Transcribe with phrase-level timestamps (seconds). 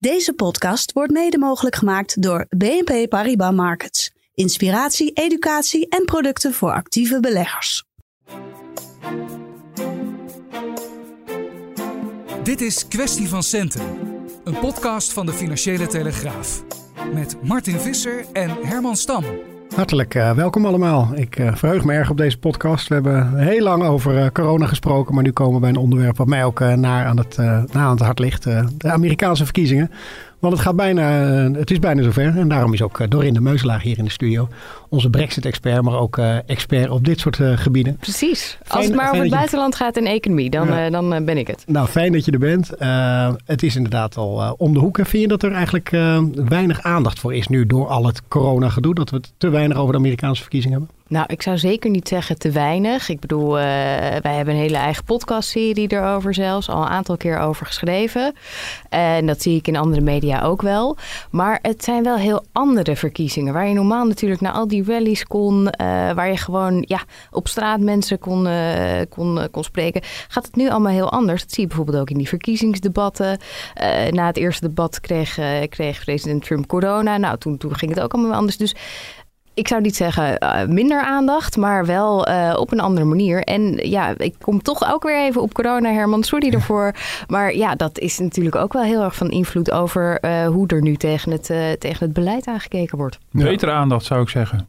[0.00, 4.10] Deze podcast wordt mede mogelijk gemaakt door BNP Paribas Markets.
[4.34, 7.84] Inspiratie, educatie en producten voor actieve beleggers.
[12.42, 13.98] Dit is Kwestie van Centen,
[14.44, 16.64] een podcast van de Financiële Telegraaf.
[17.12, 19.24] Met Martin Visser en Herman Stam.
[19.74, 21.08] Hartelijk uh, welkom allemaal.
[21.14, 22.88] Ik uh, verheug me erg op deze podcast.
[22.88, 26.16] We hebben heel lang over uh, corona gesproken, maar nu komen we bij een onderwerp
[26.16, 27.38] wat mij ook naar aan het,
[27.72, 28.42] aan het hart ligt.
[28.42, 29.90] de Amerikaanse verkiezingen.
[30.40, 32.38] Want het, gaat bijna, eh, het is bijna zover.
[32.38, 34.48] En daarom is ook eh, Dorinde Meuselaar hier in de studio.
[34.90, 37.96] Onze Brexit-expert, maar ook uh, expert op dit soort gebieden.
[37.96, 38.58] Precies.
[38.68, 41.64] Als het maar over het buitenland gaat en economie, dan, dan ben ik het.
[41.66, 42.70] Nou, fijn dat je er bent.
[43.46, 44.96] het is inderdaad al om de hoek.
[44.96, 45.90] Vind je dat er eigenlijk
[46.48, 48.94] weinig aandacht voor is nu door al het corona-gedoe?
[48.94, 50.98] Dat we het te weinig over de Amerikaanse verkiezingen hebben?
[51.10, 53.08] Nou, ik zou zeker niet zeggen te weinig.
[53.08, 53.64] Ik bedoel, uh,
[54.22, 56.68] wij hebben een hele eigen podcastserie erover zelfs.
[56.68, 58.34] Al een aantal keer over geschreven.
[58.88, 60.96] En dat zie ik in andere media ook wel.
[61.30, 63.52] Maar het zijn wel heel andere verkiezingen.
[63.52, 64.79] Waar je normaal natuurlijk naar al die
[65.26, 65.58] kon.
[65.60, 65.68] Uh,
[66.12, 67.00] waar je gewoon ja,
[67.30, 70.02] op straat mensen kon, uh, kon, kon spreken.
[70.28, 71.42] Gaat het nu allemaal heel anders.
[71.42, 73.38] Dat zie je bijvoorbeeld ook in die verkiezingsdebatten.
[74.10, 77.16] na het eerste debat kreeg, kreeg president Trump corona.
[77.16, 78.56] Nou, toen, toen ging het ook allemaal anders.
[78.56, 78.74] Dus
[79.60, 83.42] ik zou niet zeggen uh, minder aandacht, maar wel uh, op een andere manier.
[83.42, 86.22] En ja, ik kom toch ook weer even op corona, Herman.
[86.22, 86.94] Sorry ervoor.
[87.28, 90.82] Maar ja, dat is natuurlijk ook wel heel erg van invloed over uh, hoe er
[90.82, 91.44] nu tegen het,
[91.78, 93.18] tegen het beleid aangekeken wordt.
[93.30, 94.68] Betere aandacht zou ik zeggen.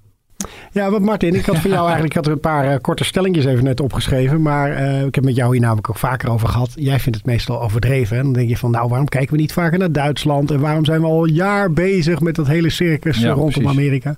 [0.72, 3.46] Ja, wat Martin, ik had voor jou eigenlijk ik had er een paar korte stellingjes
[3.46, 4.42] even net opgeschreven.
[4.42, 4.72] Maar
[5.06, 6.72] ik heb met jou hier namelijk ook vaker over gehad.
[6.76, 8.18] Jij vindt het meestal overdreven.
[8.18, 10.52] En dan denk je van, nou, waarom kijken we niet vaker naar Duitsland?
[10.52, 13.70] En waarom zijn we al een jaar bezig met dat hele circus ja, rondom precies.
[13.70, 14.16] Amerika?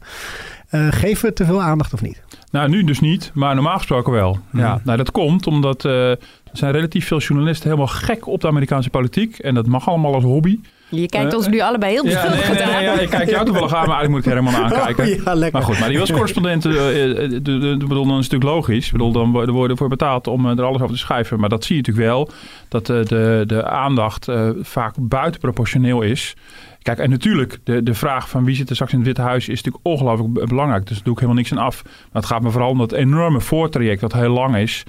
[0.75, 2.21] Uh, geven we te veel aandacht of niet?
[2.51, 4.39] Nou, nu dus niet, maar normaal gesproken wel.
[4.51, 6.17] Ja, nou, dat komt omdat uh, er
[6.51, 9.37] zijn relatief veel journalisten helemaal gek op de Amerikaanse politiek.
[9.37, 10.59] En dat mag allemaal als hobby.
[10.89, 13.45] Je kijkt uh, ons nu allebei heel ja, nee, nee, nee, ja, ik kijk jou
[13.45, 15.03] toevallig aan, maar eigenlijk moet ik helemaal aankijken.
[15.03, 18.85] Oh, ja, maar goed, maar die was correspondent, bedoel, dan is het natuurlijk logisch.
[18.85, 21.39] Ik bedoel, dan worden we ervoor betaald om er alles over te schrijven.
[21.39, 22.29] Maar dat zie je natuurlijk wel,
[22.67, 24.27] dat de, de aandacht
[24.61, 26.35] vaak buitenproportioneel is.
[26.83, 29.49] Kijk, en natuurlijk, de, de vraag van wie zit er straks in het Witte Huis
[29.49, 30.85] is natuurlijk ongelooflijk belangrijk.
[30.85, 31.83] Dus daar doe ik helemaal niks aan af.
[31.83, 34.83] Maar het gaat me vooral om dat enorme voortraject dat heel lang is.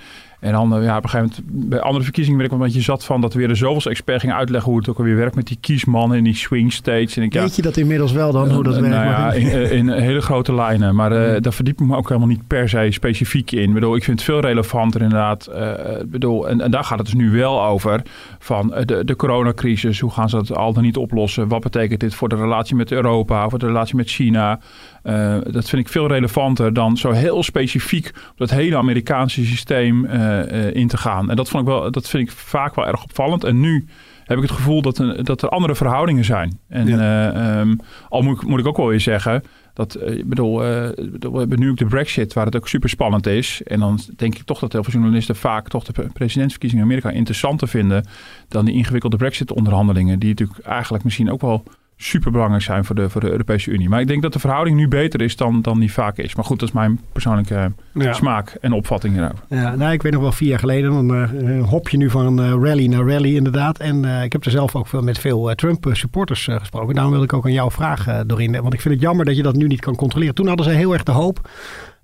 [0.44, 3.05] En dan ja, op een gegeven moment, bij andere verkiezingen werd ik een beetje zat
[3.05, 5.47] van dat we weer de zoveel expert ging uitleggen hoe het ook alweer werkt met
[5.47, 7.16] die kiesman en die swing states.
[7.16, 8.97] En ik, ja, Weet je dat inmiddels wel dan, hoe dat uh, werkt?
[8.97, 10.94] Nou ja, in, in, hele grote lijnen.
[10.94, 13.69] Maar uh, daar verdiep ik me ook helemaal niet per se specifiek in.
[13.69, 15.50] Ik bedoel, ik vind het veel relevanter inderdaad.
[15.54, 15.72] Uh,
[16.06, 18.03] bedoel, en, en, daar gaat het dus nu wel over.
[18.38, 21.49] Van de, de coronacrisis, hoe gaan ze dat al dan niet oplossen?
[21.49, 24.60] Wat betekent dit voor de relatie met Europa, voor de relatie met China?
[25.04, 30.04] Uh, dat vind ik veel relevanter dan zo heel specifiek op dat hele Amerikaanse systeem
[30.04, 31.31] uh, uh, in te gaan.
[31.31, 33.44] En dat, vond ik wel, dat vind ik vaak wel erg opvallend.
[33.44, 33.87] En nu
[34.25, 36.59] heb ik het gevoel dat, er, dat er andere verhoudingen zijn.
[36.69, 37.60] En ja.
[37.60, 39.42] um, al moet, moet ik ook wel weer zeggen
[39.75, 43.62] dat, ik bedoel, we hebben nu ook de Brexit, waar het ook super spannend is.
[43.65, 47.10] En dan denk ik toch dat heel veel journalisten vaak toch de presidentsverkiezingen in Amerika
[47.10, 48.06] interessanter vinden
[48.48, 51.65] dan die ingewikkelde Brexit-onderhandelingen, die natuurlijk eigenlijk misschien ook wel
[51.97, 53.88] super belangrijk zijn voor de, voor de Europese Unie.
[53.88, 56.34] Maar ik denk dat de verhouding nu beter is dan, dan die vaak is.
[56.34, 58.12] Maar goed, dat is mijn persoonlijke ja.
[58.12, 59.44] smaak en opvatting hierover.
[59.49, 62.41] Ja, nou, ik weet nog wel vier jaar geleden, dan uh, hop je nu van
[62.41, 63.78] uh, rally naar rally inderdaad.
[63.78, 66.94] En uh, ik heb er zelf ook veel, met veel Trump-supporters gesproken.
[66.94, 68.62] Daarom wil ik ook aan jou vragen, Dorine.
[68.62, 70.34] Want ik vind het jammer dat je dat nu niet kan controleren.
[70.34, 71.49] Toen hadden ze heel erg de hoop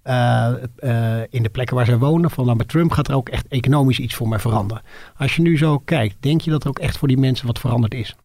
[0.05, 0.49] uh,
[0.81, 2.31] uh, in de plekken waar zij wonen.
[2.31, 4.83] Van nou, met Trump gaat er ook echt economisch iets voor mij veranderen.
[5.17, 7.59] Als je nu zo kijkt, denk je dat er ook echt voor die mensen wat
[7.59, 8.17] veranderd is?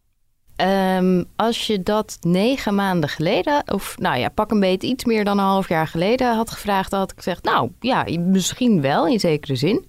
[0.61, 5.23] Um, als je dat negen maanden geleden, of nou ja, pak een beetje iets meer
[5.23, 9.07] dan een half jaar geleden had gevraagd, dan had ik gezegd, nou ja, misschien wel
[9.07, 9.85] in zekere zin.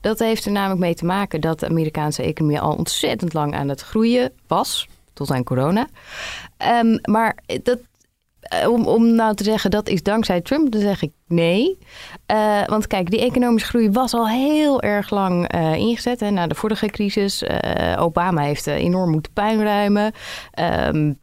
[0.00, 3.68] Dat heeft er namelijk mee te maken dat de Amerikaanse economie al ontzettend lang aan
[3.68, 5.88] het groeien was, tot aan corona.
[6.82, 7.78] Um, maar dat,
[8.68, 11.78] om, om nou te zeggen dat is dankzij Trump, dan zeg ik nee.
[12.32, 16.20] Uh, want kijk, die economische groei was al heel erg lang uh, ingezet.
[16.20, 17.44] Hè, na de vorige crisis.
[17.98, 20.12] Obama heeft enorm moeten puinruimen.
[20.86, 21.18] Um,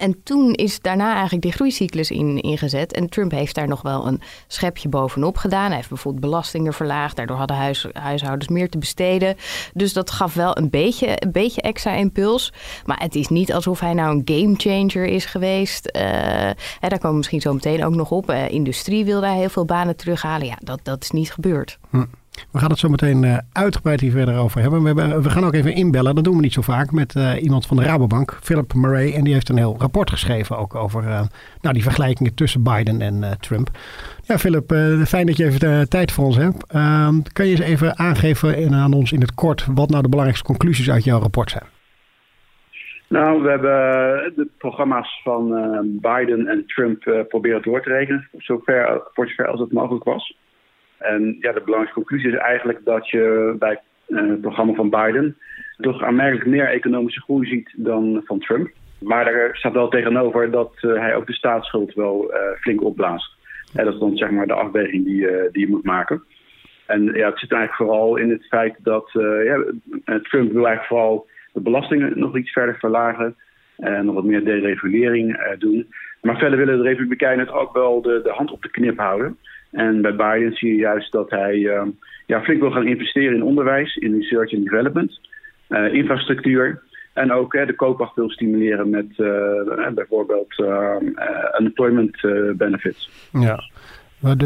[0.00, 2.92] En toen is daarna eigenlijk die groeicyclus in, ingezet.
[2.92, 5.66] En Trump heeft daar nog wel een schepje bovenop gedaan.
[5.66, 7.16] Hij heeft bijvoorbeeld belastingen verlaagd.
[7.16, 9.36] Daardoor hadden huis, huishoudens meer te besteden.
[9.72, 12.52] Dus dat gaf wel een beetje, een beetje extra impuls.
[12.84, 15.90] Maar het is niet alsof hij nou een game changer is geweest.
[15.96, 16.02] Uh,
[16.80, 18.30] daar komen we misschien zo meteen ook nog op.
[18.30, 20.46] Uh, industrie wil daar heel veel banen terughalen.
[20.46, 21.78] Ja, dat, dat is niet gebeurd.
[21.90, 22.04] Hm.
[22.52, 24.82] We gaan het zo meteen uh, uitgebreid hier verder over hebben.
[24.82, 25.22] We, hebben.
[25.22, 27.76] we, gaan ook even inbellen, dat doen we niet zo vaak, met uh, iemand van
[27.76, 29.14] de Rabobank, Philip Murray.
[29.14, 31.02] En die heeft een heel rapport geschreven ook over
[31.60, 33.68] nou, die vergelijkingen tussen Biden en Trump.
[34.22, 34.72] Ja, Philip,
[35.06, 36.66] fijn dat je even tijd voor ons hebt.
[36.66, 40.46] Ehm, kan je eens even aangeven aan ons in het kort wat nou de belangrijkste
[40.46, 41.64] conclusies uit jouw rapport zijn?
[43.08, 45.48] Nou, we hebben de programma's van
[46.00, 50.34] Biden en Trump proberen door te rekenen, zover, voor zover als het mogelijk was.
[51.00, 55.36] En ja, de belangrijkste conclusie is eigenlijk dat je bij uh, het programma van Biden
[55.76, 58.70] toch aanmerkelijk meer economische groei ziet dan van Trump.
[58.98, 63.36] Maar daar staat wel tegenover dat uh, hij ook de staatsschuld wel flink opblaast.
[63.74, 66.22] En dat is dan zeg maar de afweging die, die je moet maken.
[66.86, 69.10] En ja, het zit eigenlijk vooral in het feit dat
[69.44, 69.64] ja,
[70.04, 73.36] Trump wil eigenlijk vooral de belastingen nog iets verder verlagen.
[73.76, 75.86] En nog wat meer deregulering doen.
[76.20, 79.38] Maar verder willen de Republikeinen het ook wel de, de hand op de knip houden.
[79.70, 81.82] En bij Biden zie je juist dat hij uh,
[82.26, 85.20] ja, flink wil gaan investeren in onderwijs, in research and development,
[85.68, 86.82] uh, infrastructuur.
[87.12, 90.54] En ook de koopkracht wil stimuleren met uh, bijvoorbeeld
[91.58, 92.20] unemployment
[92.56, 93.10] benefits.
[93.32, 93.60] Ja.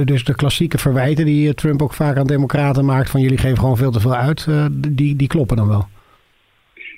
[0.05, 3.11] Dus de klassieke verwijten die Trump ook vaak aan democraten maakt...
[3.11, 4.49] van jullie geven gewoon veel te veel uit,
[4.91, 5.89] die, die kloppen dan wel?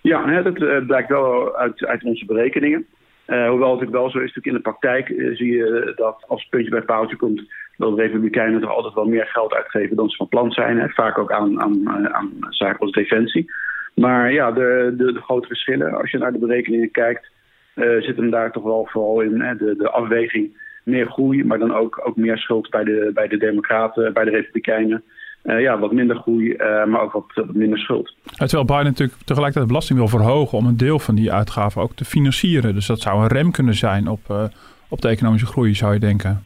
[0.03, 2.87] Ja, dat blijkt wel uit, uit onze berekeningen.
[3.27, 5.07] Hoewel het wel zo is, natuurlijk in de praktijk
[5.37, 7.43] zie je dat als het puntje bij paaltje komt,
[7.77, 10.79] dat Republikeinen er altijd wel meer geld uitgeven dan ze van plan zijn.
[10.79, 10.89] Hè.
[10.89, 13.53] Vaak ook aan, aan, eh, aan zaken als defensie.
[13.95, 17.31] Maar ja, de, de, grote verschillen, als je naar de berekeningen kijkt,
[17.75, 21.75] uh, zitten daar toch wel vooral in hè, de, de afweging meer groei, maar dan
[21.75, 25.03] ook, ook meer schuld bij de, bij de Democraten, bij de Republikeinen.
[25.45, 26.57] Uh, ja, wat minder groei,
[26.87, 28.15] maar ook wat, minder schuld.
[28.37, 31.95] Terwijl Biden natuurlijk tegelijkertijd de belasting wil verhogen om een deel van die uitgaven ook
[31.95, 32.75] te financieren.
[32.75, 34.51] Dus dat zou een rem kunnen zijn op,
[34.89, 36.45] op de economische groei, zou je denken.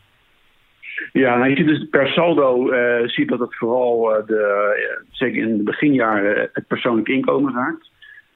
[1.12, 5.42] Ja, nou, je ziet dus per saldo uh, ziet dat het vooral uh, de, zeker
[5.42, 7.88] in de beginjaren het persoonlijk inkomen raakt.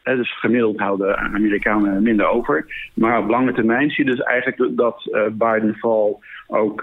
[0.03, 2.67] Dus gemiddeld houden Amerikanen minder over.
[2.94, 6.82] Maar op lange termijn zie je dus eigenlijk dat Biden vooral ook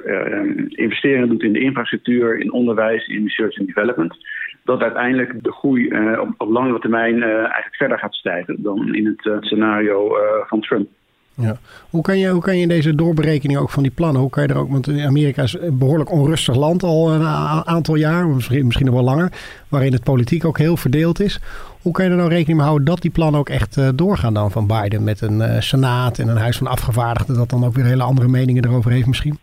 [0.70, 4.16] investeringen doet in de infrastructuur, in onderwijs, in research and development.
[4.64, 5.88] Dat uiteindelijk de groei
[6.20, 10.18] op, op langere termijn eigenlijk verder gaat stijgen dan in het scenario
[10.48, 10.88] van Trump.
[11.36, 11.58] Ja.
[11.90, 14.44] Hoe, kan je, hoe kan je in deze doorberekening ook van die plannen, hoe kan
[14.44, 17.26] je er ook, want Amerika is een behoorlijk onrustig land al een
[17.66, 19.32] aantal jaar, misschien, misschien nog wel langer,
[19.70, 21.40] waarin het politiek ook heel verdeeld is.
[21.82, 24.34] Hoe kan je er nou rekening mee houden dat die plannen ook echt uh, doorgaan
[24.34, 27.74] dan van Biden met een uh, senaat en een huis van afgevaardigden dat dan ook
[27.74, 29.38] weer hele andere meningen erover heeft misschien?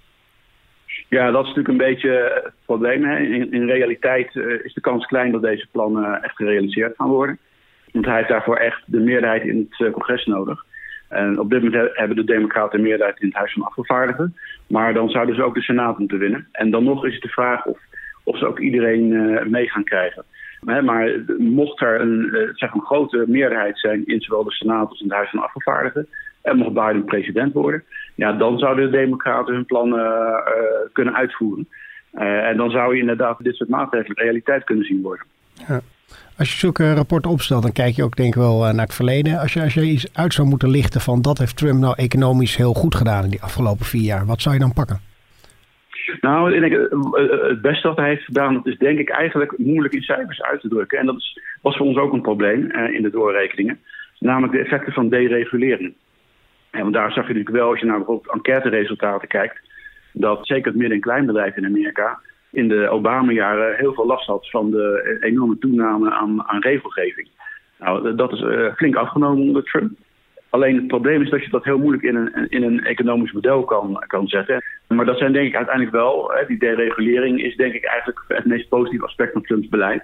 [1.08, 3.04] Ja, dat is natuurlijk een beetje het probleem.
[3.04, 3.18] Hè.
[3.18, 7.38] In, in, realiteit uh, is de kans klein dat deze plannen echt gerealiseerd gaan worden.
[7.92, 10.64] Want hij heeft daarvoor echt de meerderheid in het congres nodig.
[11.08, 14.36] En op dit moment hebben de Democraten een meerderheid in het Huis van Afgevaardigden.
[14.66, 16.48] Maar dan zouden ze ook de Senaat moeten winnen.
[16.52, 17.78] En dan nog is het de vraag of,
[18.24, 20.24] of ze ook iedereen uh, mee gaan krijgen.
[20.60, 24.88] Maar, maar mocht er een, uh, zeg een grote meerderheid zijn in zowel de Senaat
[24.88, 26.08] als in het Huis van Afgevaardigden.
[26.42, 27.84] En mocht Biden president worden,
[28.14, 30.42] ja, dan zouden de Democraten hun plannen
[30.92, 31.68] kunnen uitvoeren.
[32.12, 35.26] en dan zou je inderdaad dit soort maatregelen realiteit kunnen zien worden.
[35.68, 35.80] Ja.
[36.38, 38.94] Als je zulke rapporten opstelt, dan kijk je ook denk ik wel eh, naar het
[38.94, 39.38] verleden.
[39.38, 42.56] Als je, als je iets uit zou moeten lichten van dat heeft Trump nou economisch
[42.56, 44.26] heel goed gedaan in die afgelopen vier jaar.
[44.26, 45.00] Wat zou je dan pakken?
[46.20, 49.08] Nou, ik denk, eh, eh, het beste wat hij heeft gedaan, dat is denk ik
[49.08, 50.98] eigenlijk moeilijk in cijfers uit te drukken.
[50.98, 53.78] En dat is, was voor ons ook een probleem in de doorrekeningen.
[54.18, 55.94] Namelijk de effecten van deregulering.
[56.70, 59.60] En want daar zag je natuurlijk wel, als je naar bijvoorbeeld enquêteresultaten kijkt,
[60.12, 62.18] dat zeker het midden- en kleinbedrijf in Amerika
[62.50, 67.28] in de Obama-jaren heel veel last had van de enorme toename aan, aan regelgeving.
[67.78, 69.92] Nou, dat is uh, flink afgenomen onder Trump.
[70.50, 73.64] Alleen het probleem is dat je dat heel moeilijk in een, in een economisch model
[73.64, 74.62] kan, kan zetten.
[74.88, 78.44] Maar dat zijn denk ik uiteindelijk wel, hè, die deregulering is denk ik eigenlijk het
[78.44, 80.02] meest positieve aspect van Trumps beleid.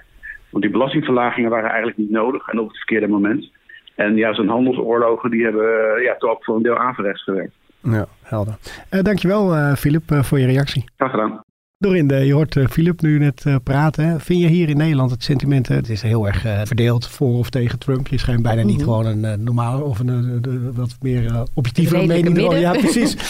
[0.50, 3.50] Want die belastingverlagingen waren eigenlijk niet nodig en op het verkeerde moment.
[3.94, 7.54] En ja, zijn handelsoorlogen die hebben ja, toch ook voor een deel averechts gewerkt.
[7.82, 8.54] Ja, helder.
[8.90, 10.84] Uh, dankjewel, Filip, uh, voor je reactie.
[10.96, 11.44] Graag gedaan.
[11.84, 14.20] Dorinde, je hoort Filip nu net uh, praten.
[14.20, 17.50] Vind je hier in Nederland het sentiment, het is heel erg uh, verdeeld voor of
[17.50, 18.08] tegen Trump.
[18.08, 18.84] Je schijnt bijna niet -hmm.
[18.84, 22.34] gewoon een normale of een wat meer objectieve mening.
[22.34, 22.60] Midden.
[22.60, 23.16] Ja, precies.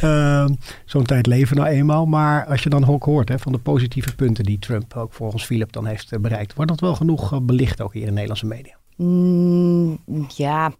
[0.00, 0.48] Ehm,
[0.84, 2.06] zo'n tijd leven nou eenmaal.
[2.06, 5.44] Maar als je dan ook hoort hè, van de positieve punten die Trump ook volgens
[5.44, 6.54] Philip dan heeft bereikt.
[6.54, 8.76] Wordt dat wel genoeg belicht ook hier in Nederlandse media?
[8.96, 9.98] Mm,
[10.36, 10.72] ja,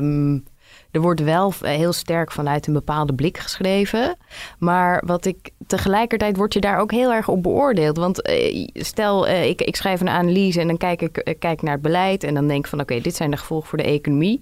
[0.00, 0.44] um,
[0.90, 4.16] er wordt wel heel sterk vanuit een bepaalde blik geschreven.
[4.58, 7.96] Maar wat ik tegelijkertijd word je daar ook heel erg op beoordeeld.
[7.96, 11.62] Want eh, stel, eh, ik, ik schrijf een analyse en dan kijk ik eh, kijk
[11.62, 12.24] naar het beleid.
[12.24, 14.40] En dan denk ik van oké, dit zijn de gevolgen voor de economie.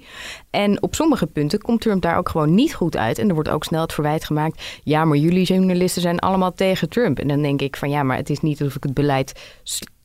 [0.51, 3.19] En op sommige punten komt Trump daar ook gewoon niet goed uit.
[3.19, 4.81] En er wordt ook snel het verwijt gemaakt.
[4.85, 7.19] Ja, maar jullie journalisten zijn allemaal tegen Trump.
[7.19, 9.61] En dan denk ik van ja, maar het is niet alsof ik het beleid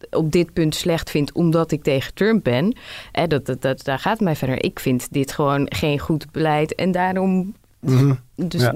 [0.09, 2.77] op dit punt slecht vind omdat ik tegen Trump ben.
[3.11, 4.63] Eh, dat, dat, dat, daar gaat het mij verder.
[4.63, 6.75] Ik vind dit gewoon geen goed beleid.
[6.75, 8.13] En daarom Mhm.
[8.45, 8.69] Dus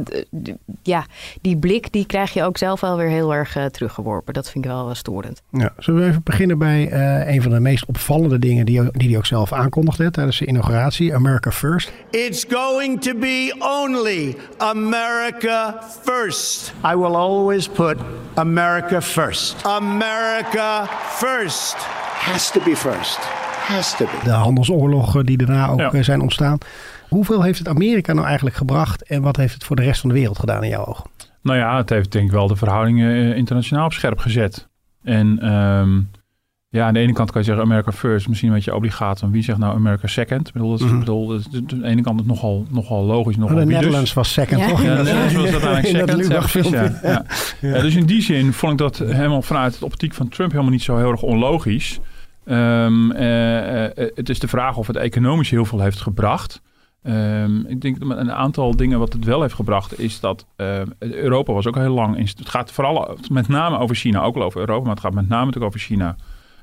[0.84, 1.06] Ja.
[1.42, 4.34] die blik die krijg je ook zelf wel weer heel erg eh, teruggeworpen.
[4.34, 5.42] Dat vind ik wel eh, storend.
[5.50, 9.10] Ja, zullen we even beginnen bij eh, een van de meest opvallende dingen die, die
[9.10, 11.92] hij ook zelf aankondigde tijdens de inauguratie, America First.
[12.12, 16.74] It's going to be only America first.
[16.94, 17.98] I will always put
[18.34, 19.56] America first.
[19.66, 21.76] America first.
[22.22, 23.20] Has to be first.
[23.68, 24.12] Has to be.
[24.24, 26.04] De handelsoorlogen die daarna ook Ja.
[26.04, 26.58] zijn ontstaan.
[27.12, 30.10] Hoeveel heeft het Amerika nou eigenlijk gebracht en wat heeft het voor de rest van
[30.10, 31.10] de wereld gedaan in jouw ogen?
[31.42, 34.68] Nou ja, het heeft denk ik wel de verhoudingen eh, internationaal op scherp gezet.
[35.04, 36.00] En ehm,
[36.70, 39.20] ja, aan de ene kant kan je zeggen America first, misschien een beetje obligaat.
[39.20, 40.48] Want wie zegt nou America second?
[40.48, 40.94] Ik bedoel, dat is, Mhm.
[40.94, 43.36] ik bedoel, dat is- aan de ene kant is het nogal, nogal logisch.
[43.38, 43.76] Nogal Oh, de dus.
[43.76, 44.68] Netherlands was second, Ja.
[44.68, 44.84] toch?
[44.84, 46.52] Ja, In dat dat- was uiteindelijk in dat second.
[46.52, 46.88] Precies, ja.
[46.88, 47.08] filmpje.
[47.08, 47.26] Ja.
[47.76, 50.72] Ja, dus in die zin vond ik dat helemaal vanuit de optiek van Trump helemaal
[50.72, 52.00] niet zo heel erg onlogisch.
[52.46, 56.62] Ehm, eh, eh, het is de vraag of het economisch heel veel heeft gebracht.
[57.02, 60.82] Ehm, ik denk dat een aantal dingen wat het wel heeft gebracht is dat eh,
[61.00, 62.18] Europa was ook heel lang.
[62.18, 65.14] In, het gaat vooral met name over China, ook wel over Europa, maar het gaat
[65.14, 66.16] met name natuurlijk over China.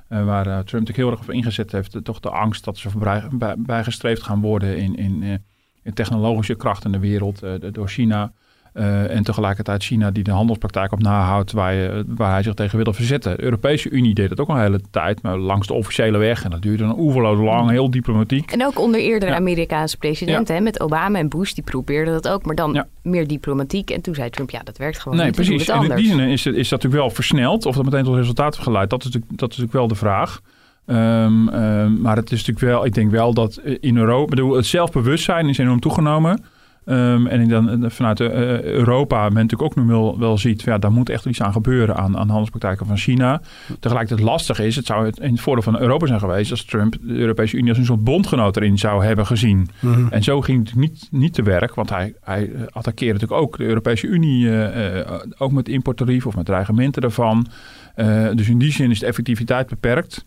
[0.08, 1.94] Eh, waar eh, Trump natuurlijk heel erg op ingezet heeft.
[1.94, 5.42] eh, toch de angst dat ze voorbij bij, bijgestreefd gaan worden in, in,
[5.82, 7.42] in technologische kracht in de wereld
[7.72, 8.32] door China.
[8.78, 12.76] Eh, en tegelijkertijd China die de handelspraktijk op nahoudt waar, je, waar hij zich tegen
[12.76, 13.36] wilde verzetten.
[13.36, 16.44] De Europese Unie deed dat ook al een hele tijd, maar langs de officiële weg.
[16.44, 18.50] En dat duurde een oeverloos lang, heel diplomatiek.
[18.52, 19.36] En ook onder eerdere Ja.
[19.38, 22.86] Amerikaanse presidenten, hè, met Obama en Bush, die probeerden dat ook, maar dan Ja.
[23.02, 23.90] meer diplomatiek.
[23.90, 25.36] En toen zei Trump, ja, dat werkt gewoon Nee, niet.
[25.36, 25.68] doen precies.
[25.68, 27.66] En in die zin is, is dat natuurlijk wel versneld.
[27.66, 29.94] Of dat meteen tot resultaat heeft geleid, dat is natuurlijk, dat is natuurlijk wel de
[30.06, 30.40] vraag.
[30.86, 34.66] Ehm, ehm, maar het is natuurlijk wel, ik denk wel dat in Europa, bedoel, het
[34.66, 36.44] zelfbewustzijn is enorm toegenomen.
[36.88, 40.78] Ehm, en dan eh, vanuit eh, Europa men natuurlijk ook nu wel, wel ziet, ja,
[40.78, 43.40] daar moet echt iets aan gebeuren aan, aan handelspraktijken van China.
[43.80, 46.96] Tegelijkertijd lastig is, het zou het in het voordeel van Europa zijn geweest als Trump
[47.00, 49.68] de Europese Unie als een soort bondgenoot erin zou hebben gezien.
[49.80, 50.06] Mhm.
[50.10, 53.64] En zo ging het niet, niet te werk, want hij, hij attackeerde natuurlijk ook de
[53.64, 57.46] Europese Unie, eh, eh, ook met importtarieven of met dreigementen daarvan.
[57.94, 60.22] Eh, dus in die zin is de effectiviteit beperkt.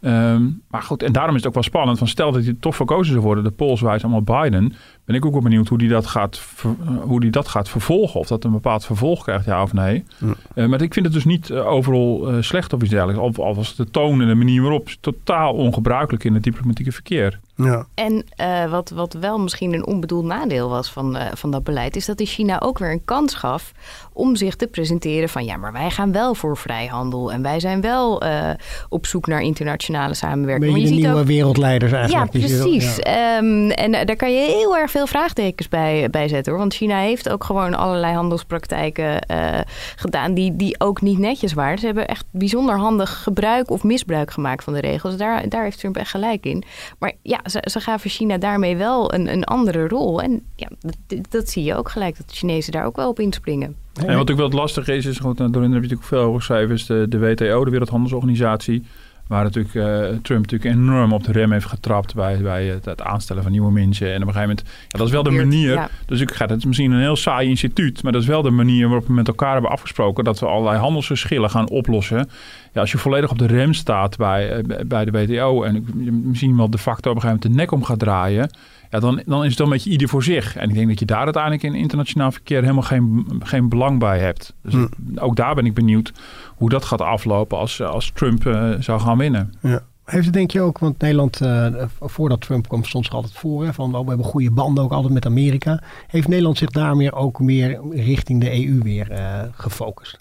[0.00, 1.98] Ehm, maar goed, en daarom is het ook wel spannend.
[1.98, 4.72] Van stel dat hij toch verkozen zou worden, de polls wijzen allemaal Biden.
[5.06, 7.68] Ben ik ook wel benieuwd hoe die dat gaat, ver- eh, hoe die dat gaat
[7.68, 8.20] vervolgen.
[8.20, 10.04] Of dat een bepaald vervolg krijgt, ja of nee.
[10.18, 10.32] Ja.
[10.54, 13.20] Eh, maar ik vind het dus niet eh, overal eh, slecht of iets dergelijks.
[13.38, 17.38] Al, al was de toon en de manier waarop totaal ongebruikelijk in het diplomatieke verkeer.
[17.56, 17.86] Ja.
[17.94, 21.96] En eh, wat, wat wel misschien een onbedoeld nadeel was van, eh, van dat beleid,
[21.96, 23.72] is dat hij China ook weer een kans gaf
[24.12, 27.80] om zich te presenteren van ja, maar wij gaan wel voor vrijhandel en wij zijn
[27.80, 28.50] wel eh,
[28.88, 30.70] op zoek naar internationale samenwerking.
[30.70, 32.32] Maar de je ziet nieuwe ook wereldleiders ja, eigenlijk.
[32.32, 32.96] Die ze- precies.
[32.96, 33.02] ja.
[33.38, 36.60] Ehm, en daar kan je heel erg veel vraagtekens bij, bij zetten hoor.
[36.60, 39.60] Want China heeft ook gewoon allerlei handelspraktijken eh,
[39.96, 41.78] gedaan die, die ook niet netjes waren.
[41.78, 45.16] Ze hebben echt bijzonder handig gebruik of misbruik gemaakt van de regels.
[45.16, 46.62] Daar, daar heeft Trump echt gelijk in.
[46.98, 50.22] Maar ja, ze, ze gaven China daarmee wel een, een andere rol.
[50.22, 53.20] En ja, dat, dat zie je ook gelijk, dat de Chinezen daar ook wel op
[53.20, 53.68] inspringen.
[53.68, 56.34] En wat natuurlijk wel het lastige is, is goed, nou, daarin heb je natuurlijk veel
[56.34, 58.84] geschreven, is de, de WTO, de Wereldhandelsorganisatie.
[59.26, 63.02] Waar natuurlijk eh, Trump natuurlijk enorm op de rem heeft getrapt bij, bij het, het
[63.02, 64.06] aanstellen van nieuwe mensen.
[64.06, 65.72] En op een gegeven moment, ja, dat is wel de manier.
[65.72, 65.88] ja.
[66.06, 68.50] Dus ik ga, het is misschien een heel saai instituut, maar dat is wel de
[68.50, 72.28] manier waarop we met elkaar hebben afgesproken dat we allerlei handelsverschillen gaan oplossen.
[72.72, 75.84] Ja, als je volledig op de rem staat bij, eh, bij de WTO en
[76.24, 78.50] misschien wel de facto op een gegeven moment de nek om gaat draaien.
[78.90, 80.56] Ja, dan, dan is het wel een beetje ieder voor zich.
[80.56, 84.18] En ik denk dat je daar uiteindelijk in internationaal verkeer helemaal geen, geen belang bij
[84.18, 84.54] hebt.
[84.62, 84.86] Dus Hm.
[85.18, 86.12] ook daar ben ik benieuwd
[86.56, 89.52] hoe dat gaat aflopen als, als Trump eh, zou gaan winnen.
[89.60, 89.82] Ja.
[90.04, 91.66] Heeft het denk je ook, want Nederland, eh,
[92.00, 93.64] voordat Trump kwam, stond zich altijd voor.
[93.64, 95.82] Hè, van, oh, we hebben goede banden ook altijd met Amerika.
[96.06, 100.18] Heeft Nederland zich daar meer ook meer richting de EU weer eh, gefocust?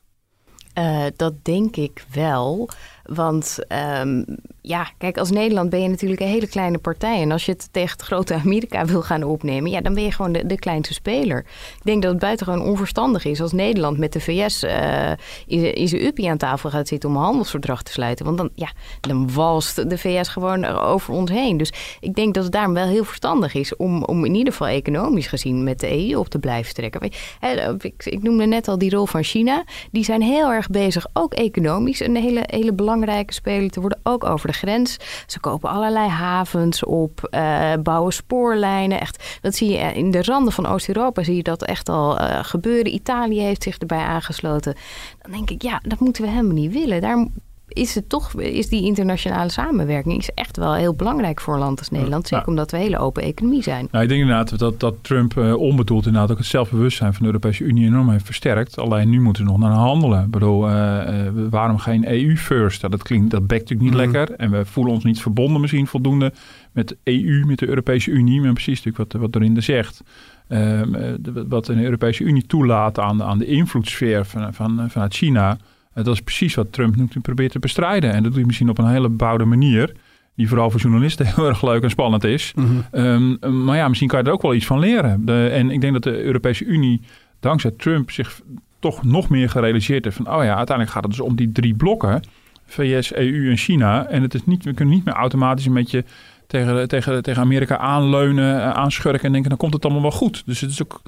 [0.74, 2.69] Eh, dat denk ik wel.
[3.03, 4.24] Want ehm,
[4.67, 7.22] ja, kijk, als Nederland ben je natuurlijk een hele kleine partij.
[7.22, 10.12] En als je het tegen het grote Amerika wil gaan opnemen, ja, dan ben je
[10.12, 11.39] gewoon de, de kleinste speler.
[11.77, 15.12] Ik denk dat het buitengewoon onverstandig is als Nederland met de VS eh
[15.45, 18.25] in, zijn uppie aan tafel gaat zitten om een handelsverdrag te sluiten.
[18.25, 21.57] Want dan, ja, dan walst de VS gewoon over ons heen.
[21.57, 24.67] Dus ik denk dat het daarom wel heel verstandig is om, om in ieder geval
[24.67, 27.01] economisch gezien met de EU op te blijven trekken.
[27.01, 29.63] Ik, ik noemde net al die rol van China.
[29.91, 34.24] Die zijn heel erg bezig, ook economisch, een hele, hele belangrijke speler te worden, ook
[34.24, 34.97] over de grens.
[35.25, 39.00] Ze kopen allerlei havens op, uh, bouwen spoorlijnen.
[39.00, 42.39] Echt, dat zie je in de randen van Oost-Europa, zie je dat echt al uh,
[42.41, 42.93] gebeuren.
[42.93, 44.75] Italië heeft zich erbij aangesloten.
[45.21, 47.01] Dan denk ik, ja, dat moeten we helemaal niet willen.
[47.01, 47.27] Daar
[47.75, 51.79] is het toch, is die internationale samenwerking is echt wel heel belangrijk voor een land
[51.79, 52.27] als Nederland.
[52.27, 53.88] Zeker omdat we een hele open economie zijn.
[53.91, 57.27] Nou, ik denk inderdaad dat, dat Trump uh, onbedoeld inderdaad ook het zelfbewustzijn van de
[57.27, 58.77] Europese Unie enorm heeft versterkt.
[58.77, 60.24] Alleen nu moeten we nog naar handelen.
[60.24, 62.82] Ik bedoel, uh, uh, waarom geen EU first?
[62.82, 64.12] dat klinkt, dat bekt natuurlijk niet mm.
[64.12, 64.36] lekker.
[64.36, 66.34] En we voelen ons niet verbonden misschien voldoende
[66.72, 68.41] met de EU, met de Europese Unie.
[68.41, 70.03] Maar precies natuurlijk wat, wat Dorinde zegt.
[70.48, 71.15] Ehm,
[71.48, 75.58] wat een Europese Unie toelaat aan, aan de invloedssfeer van, van, vanuit China
[76.03, 78.09] dat is precies wat Trump nu probeert te bestrijden.
[78.09, 79.91] En dat doet hij misschien op een hele bouwde manier.
[80.35, 82.53] Die vooral voor journalisten heel erg leuk en spannend is.
[82.55, 82.67] Mhm.
[82.91, 85.25] Ehm, maar ja, misschien kan je er ook wel iets van leren.
[85.25, 87.01] De, en ik denk dat de Europese Unie
[87.39, 88.41] dankzij Trump zich
[88.79, 90.15] toch nog meer gerealiseerd heeft.
[90.15, 92.21] Van, oh ja, uiteindelijk gaat het dus om die drie blokken.
[92.65, 94.07] VS, EU en China.
[94.07, 96.03] En het is niet, we kunnen niet meer automatisch een beetje
[96.47, 100.43] tegen, tegen, tegen Amerika aanleunen, eh, aanschurken en denken, dan komt het allemaal wel goed.
[100.45, 101.01] Dus het is ook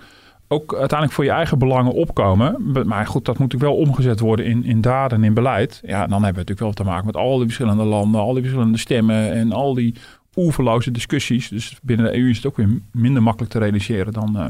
[0.48, 2.72] ook uiteindelijk voor je eigen belangen opkomen.
[2.88, 5.82] Maar goed, dat moet natuurlijk wel omgezet worden in, in daden en in beleid.
[5.86, 8.42] Ja, dan hebben we natuurlijk wel te maken met al die verschillende landen, al die
[8.42, 9.96] verschillende stemmen en al die
[10.36, 11.50] oeverloze discussies.
[11.50, 14.46] Dus binnen de EU is het ook weer minder makkelijk te realiseren dan, uh,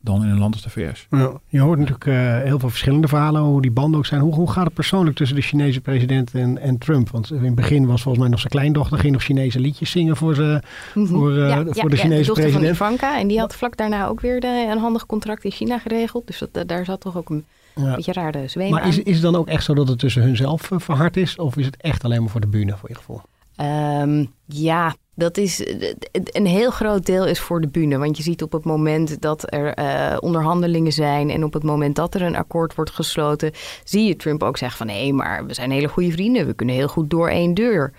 [0.00, 1.06] dan in een land als de VS.
[1.10, 4.20] Ja, je hoort natuurlijk uh, heel veel verschillende verhalen hoe die banden ook zijn.
[4.20, 7.10] Hoe, hoe gaat het persoonlijk tussen de Chinese president en, en Trump?
[7.10, 10.16] Want in het begin was volgens mij nog zijn kleindochter, ging nog Chinese liedjes zingen
[10.16, 11.06] voor, ze, mm -hmm.
[11.06, 12.76] voor, uh, ja, voor ja, de Chinese ja, de president.
[12.76, 13.18] van Ivanka.
[13.18, 16.26] En die had vlak daarna ook weer de, een handig contract in China geregeld.
[16.26, 17.94] Dus dat, daar zat toch ook een ja.
[17.94, 20.22] beetje raar de zweem Maar is, is het dan ook echt zo dat het tussen
[20.22, 21.36] hunzelf uh, verhard is?
[21.36, 23.20] Of is het echt alleen maar voor de bühne voor je gevoel?
[23.60, 25.66] Um, ja, dat is
[26.12, 27.98] een heel groot deel is voor de bühne.
[27.98, 31.96] Want je ziet op het moment dat er uh, onderhandelingen zijn en op het moment
[31.96, 33.52] dat er een akkoord wordt gesloten,
[33.84, 36.46] zie je Trump ook zeggen van hé, maar we zijn hele goede vrienden.
[36.46, 37.92] We kunnen heel goed door één deur.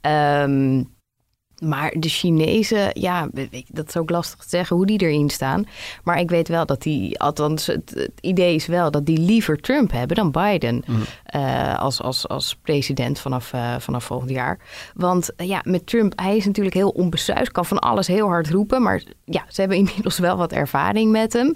[0.00, 0.93] Um,
[1.62, 3.28] maar de Chinezen, ja,
[3.68, 5.66] dat is ook lastig te zeggen hoe die erin staan.
[6.02, 9.92] Maar ik weet wel dat die, althans, het, idee is wel dat die liever Trump
[9.92, 11.02] hebben dan Biden mm.
[11.36, 14.58] uh, als, als, als president vanaf, uh, vanaf volgend jaar.
[14.94, 18.50] Want uh, ja, met Trump, hij is natuurlijk heel onbesuisd, kan van alles heel hard
[18.50, 18.82] roepen.
[18.82, 21.54] Maar ja, ze hebben inmiddels wel wat ervaring met hem.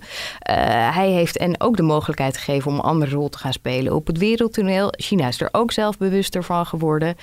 [0.93, 4.07] hij heeft en ook de mogelijkheid gegeven om een andere rol te gaan spelen op
[4.07, 4.93] het wereldtoneel.
[4.97, 7.17] China is er ook zelf bewuster van geworden.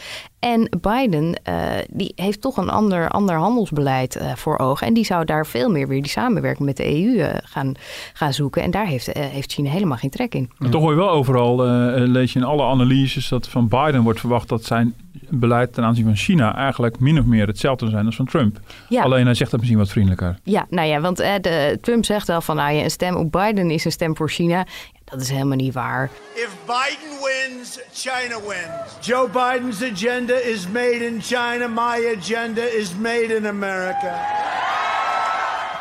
[0.46, 1.42] En Biden,
[1.90, 4.88] die heeft toch een ander, ander handelsbeleid uh, voor ogen.
[4.88, 7.74] En die zou daar veel meer weer die samenwerking met de EU uh, eh, gaan,
[8.14, 8.62] gaan zoeken.
[8.62, 10.50] En daar heeft, heeft China helemaal geen trek in.
[10.70, 11.64] toch hoor je wel overal,
[12.08, 14.94] lees je in alle analyses, dat van Biden wordt verwacht dat zijn
[15.30, 18.60] beleid ten aanzien van China eigenlijk min of meer hetzelfde zijn als van Trump.
[18.90, 19.04] Ja.
[19.04, 20.40] Alleen hij zegt dat misschien wat vriendelijker.
[20.44, 23.72] Ja, nou ja, want de, Trump zegt wel van nou ja, een stem op Biden
[23.72, 24.66] is een stem voor China.
[25.06, 26.10] Dat is helemaal niet waar.
[26.34, 29.08] If Biden wins, China wins.
[29.08, 31.68] Joe Biden's agenda is made in China.
[31.68, 34.14] My agenda is made in America.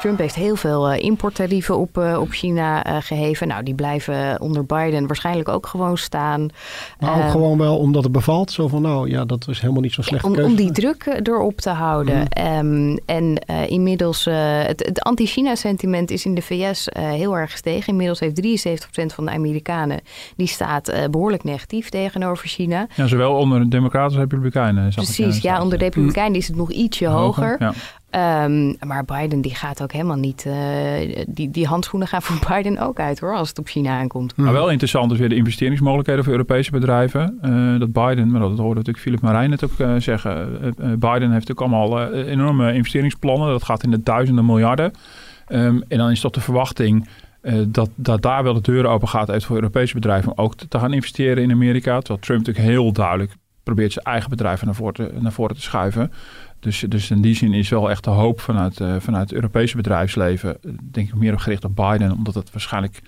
[0.04, 3.48] Trump heeft heel veel uh, importtarieven op, uh, op China uh, geheven.
[3.48, 6.48] Nou, die blijven onder Biden waarschijnlijk ook gewoon staan.
[6.98, 8.50] Maar ook ehm, gewoon wel omdat het bevalt.
[8.50, 10.24] Zo van, nou ja, dat is helemaal niet zo slecht.
[10.24, 12.28] om, om, die druk erop te houden.
[12.36, 12.90] Mm.
[12.90, 13.38] Um, en
[13.68, 17.88] inmiddels, het, het anti-China-sentiment is in de VS heel erg gestegen.
[17.88, 20.00] Inmiddels heeft 73% van de Amerikanen,
[20.36, 22.86] die staat behoorlijk negatief tegenover China.
[22.94, 24.92] Ja, zowel onder de Democraten als Republikeinen.
[24.94, 27.44] Precies, ja, onder de Republikeinen is het nog ietsje hoger.
[27.44, 27.56] hoger.
[27.58, 27.72] Ja.
[28.14, 30.44] Um, maar Biden die gaat ook helemaal niet.
[30.46, 30.54] Uh,
[31.26, 34.36] die, die handschoenen gaan voor Biden ook uit hoor, als het op China aankomt.
[34.36, 37.38] Maar wel interessant is weer de investeringsmogelijkheden voor Europese bedrijven.
[37.44, 40.58] Uh, dat Biden, maar dat hoorde natuurlijk Philip Marijn net ook uh, zeggen.
[40.98, 43.48] Biden heeft ook allemaal enorme investeringsplannen.
[43.48, 44.92] Dat gaat in de duizenden miljarden.
[45.48, 47.08] Um, en dan is toch de verwachting.
[47.66, 50.68] dat, dat daar wel de deur open gaat uit voor Europese bedrijven om ook te,
[50.68, 51.98] te gaan investeren in Amerika.
[51.98, 55.62] Terwijl Trump natuurlijk heel duidelijk probeert zijn eigen bedrijven naar voren te, naar voren te
[55.62, 56.12] schuiven.
[56.64, 59.76] Dus, dus in die zin is wel echt de hoop vanuit, uh, vanuit het Europese
[59.76, 60.56] bedrijfsleven,
[60.90, 63.02] denk ik meer op gericht op Biden, omdat het waarschijnlijk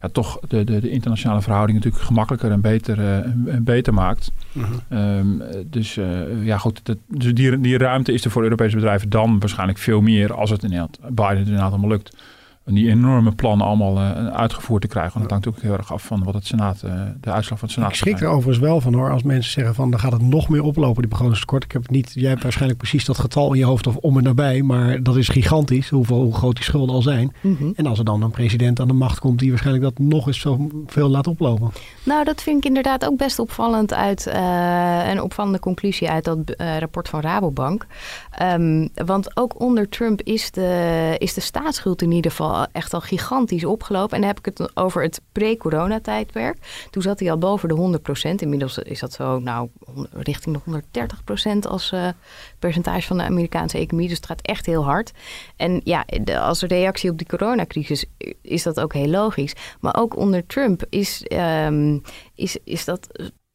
[0.00, 3.16] ja, toch de, de, de internationale verhouding natuurlijk gemakkelijker en beter, uh,
[3.54, 4.32] en beter maakt.
[4.52, 4.98] Mhm.
[4.98, 9.08] um, dus uh, ja, goed, dat, dus die, die ruimte is er voor Europese bedrijven
[9.08, 12.16] dan waarschijnlijk veel meer als het inderdaad Biden inderdaad allemaal lukt
[12.64, 15.12] die enorme plannen allemaal uh, uitgevoerd te krijgen.
[15.12, 17.68] Want dat hangt ook heel erg af van wat het Senaat, uh, de uitslag van
[17.68, 20.12] het Senaat Ik schrik er overigens wel van hoor, als mensen zeggen van dan gaat
[20.12, 21.64] het nog meer oplopen, die begrotingstekort.
[21.64, 24.16] Ik heb het niet, jij hebt waarschijnlijk precies dat getal in je hoofd of om
[24.16, 27.34] en nabij, maar dat is gigantisch, hoeveel, hoe groot die schulden al zijn.
[27.40, 27.70] Mhm.
[27.74, 30.40] En als er dan een president aan de macht komt die waarschijnlijk dat nog eens
[30.40, 31.70] zo veel laat oplopen.
[32.04, 36.38] Nou, dat vind ik inderdaad ook best opvallend uit, uh, een opvallende conclusie uit dat
[36.78, 37.86] rapport van Rabobank.
[38.42, 43.00] Um, want ook onder Trump is de, is de staatsschuld in ieder geval echt al
[43.00, 44.14] gigantisch opgelopen.
[44.14, 46.86] En dan heb ik het over het pre-corona-tijdperk.
[46.90, 48.42] Toen zat hij al boven de 100 procent.
[48.42, 49.68] Inmiddels is dat zo, nou,
[50.12, 52.08] richting de 130 procent als uh,
[52.58, 54.08] percentage van de Amerikaanse economie.
[54.08, 55.12] Dus het gaat echt heel hard.
[55.56, 56.04] En ja,
[56.40, 58.04] als reactie op die coronacrisis
[58.42, 59.54] is dat ook heel logisch.
[59.80, 62.02] Maar ook onder Trump is, um,
[62.34, 63.08] is, is dat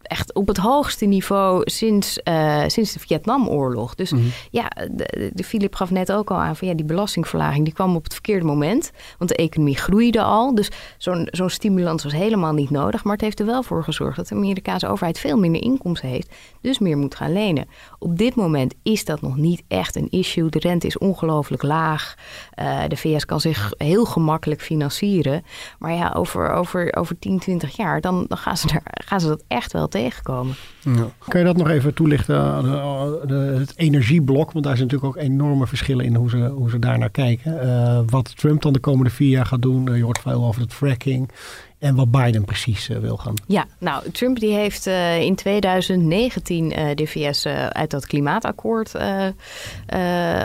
[0.08, 3.96] echt op het hoogste niveau sinds, uh, sinds de Vietnamoorlog.
[3.96, 4.32] Dus mm -hmm.
[4.52, 7.96] ja, de, de Philip gaf net ook al aan van ja, die belastingverlaging die kwam
[7.96, 8.92] op het verkeerde moment.
[9.18, 10.56] Want de economie groeide al.
[10.56, 13.04] Dus zo'n zo'n stimulans was helemaal niet nodig.
[13.04, 16.36] Maar het heeft er wel voor gezorgd dat de Amerikaanse overheid veel minder inkomsten heeft.
[16.62, 17.68] Dus meer moet gaan lenen.
[18.00, 20.50] Op dit moment is dat nog niet echt een issue.
[20.50, 22.16] De rente is ongelooflijk laag.
[22.60, 25.44] Uh, de VS kan zich heel gemakkelijk financieren.
[25.80, 29.28] Maar ja, over, over, over 10, 20 jaar, dan, dan gaan, ze er, gaan ze
[29.28, 30.56] dat echt wel tegenkomen.
[30.80, 31.12] Ja.
[31.28, 34.52] Kan je dat nog even toelichten, de, de, het energieblok?
[34.52, 37.66] Want daar zijn natuurlijk ook enorme verschillen in hoe ze, hoe ze daar naar kijken.
[37.66, 39.90] Uh, wat Trump dan de komende vier jaar gaat doen.
[39.90, 41.32] Uh, je hoort veel over het fracking.
[41.80, 43.34] En wat Biden precies uh, wil gaan.
[43.48, 48.96] Ja, nou, Trump die heeft uh, in 2019 uh, de VS uit dat klimaatakkoord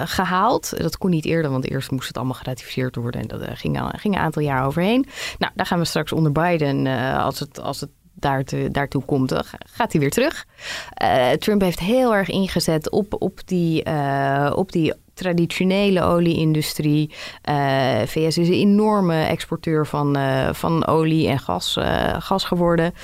[0.05, 0.73] gehaald.
[0.77, 3.21] Dat kon niet eerder, want eerst moest het allemaal geratificeerd worden.
[3.21, 5.07] En dat ging, ging een aantal jaar overheen.
[5.39, 6.87] Nou, daar gaan we straks onder Biden,
[7.17, 7.91] als het, als het
[8.23, 9.33] daartoe, komt,
[9.65, 10.47] gaat hij weer terug.
[11.03, 17.15] Uh, Trump heeft heel erg ingezet op, op, die, uh, op die traditionele olieindustrie.
[17.49, 20.17] Uh, VS is een enorme exporteur van,
[20.53, 21.79] van olie en gas,
[22.19, 22.95] gas geworden.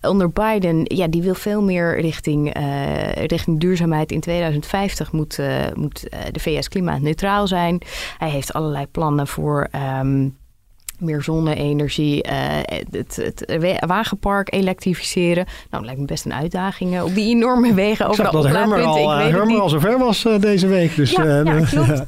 [0.00, 2.52] Onder Biden, ja, die wil veel meer richting,
[3.14, 4.12] richting duurzaamheid.
[4.12, 5.38] In 2050 moet,
[5.74, 7.82] moet de VS klimaatneutraal zijn.
[8.18, 9.68] Hij heeft allerlei plannen voor.
[10.00, 10.36] Um,
[10.98, 12.32] meer zonne-energie, uh,
[12.90, 15.46] het, het, wagenpark elektrificeren.
[15.70, 18.06] Nou, lijkt me best een uitdaging uh, op die enorme wegen.
[18.06, 20.96] Over Ik zag dat Hermer al, Hermer al zover was uh, deze week.
[20.96, 22.04] Dus, ja, ja klopt.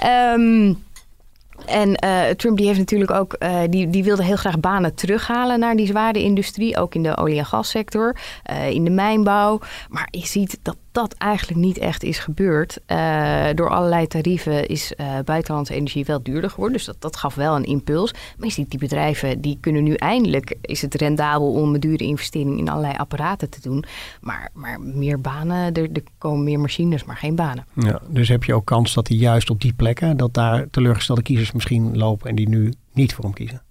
[0.00, 0.32] Ja.
[0.32, 0.78] Um,
[1.66, 5.58] en uh, Trump die heeft natuurlijk ook, uh, die, die wilde heel graag banen terughalen
[5.58, 8.16] naar die zware industrie, ook in de olie- en gassector,
[8.50, 9.60] uh, in de mijnbouw.
[9.88, 12.78] Maar je ziet dat dat eigenlijk niet echt is gebeurd.
[13.54, 14.92] door allerlei tarieven is
[15.24, 16.76] buitenlandse energie wel duurder geworden.
[16.76, 18.12] Dus dat, dat gaf wel een impuls.
[18.12, 22.04] Maar je ziet die bedrijven, die kunnen nu eindelijk, is het rendabel om een dure
[22.04, 23.84] investering in allerlei apparaten te doen.
[24.20, 27.66] Maar, maar meer banen, er, er komen meer machines, maar geen banen.
[27.74, 31.22] Ja, dus heb je ook kans dat die juist op die plekken, dat daar teleurgestelde
[31.22, 33.62] kiezers misschien lopen en die nu niet voor hem kiezen?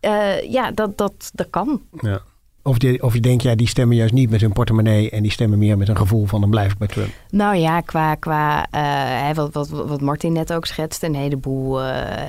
[0.00, 1.82] Uh, ja, dat, dat, dat kan.
[2.00, 2.22] Ja.
[2.66, 5.58] Of, of je denkt, ja, die stemmen juist niet met hun portemonnee en die stemmen
[5.58, 7.08] meer met een gevoel van dan blijf ik bij Trump.
[7.30, 11.88] Nou ja, qua, qua uh, wat, wat, wat Martin net ook schetste, een heleboel, uh,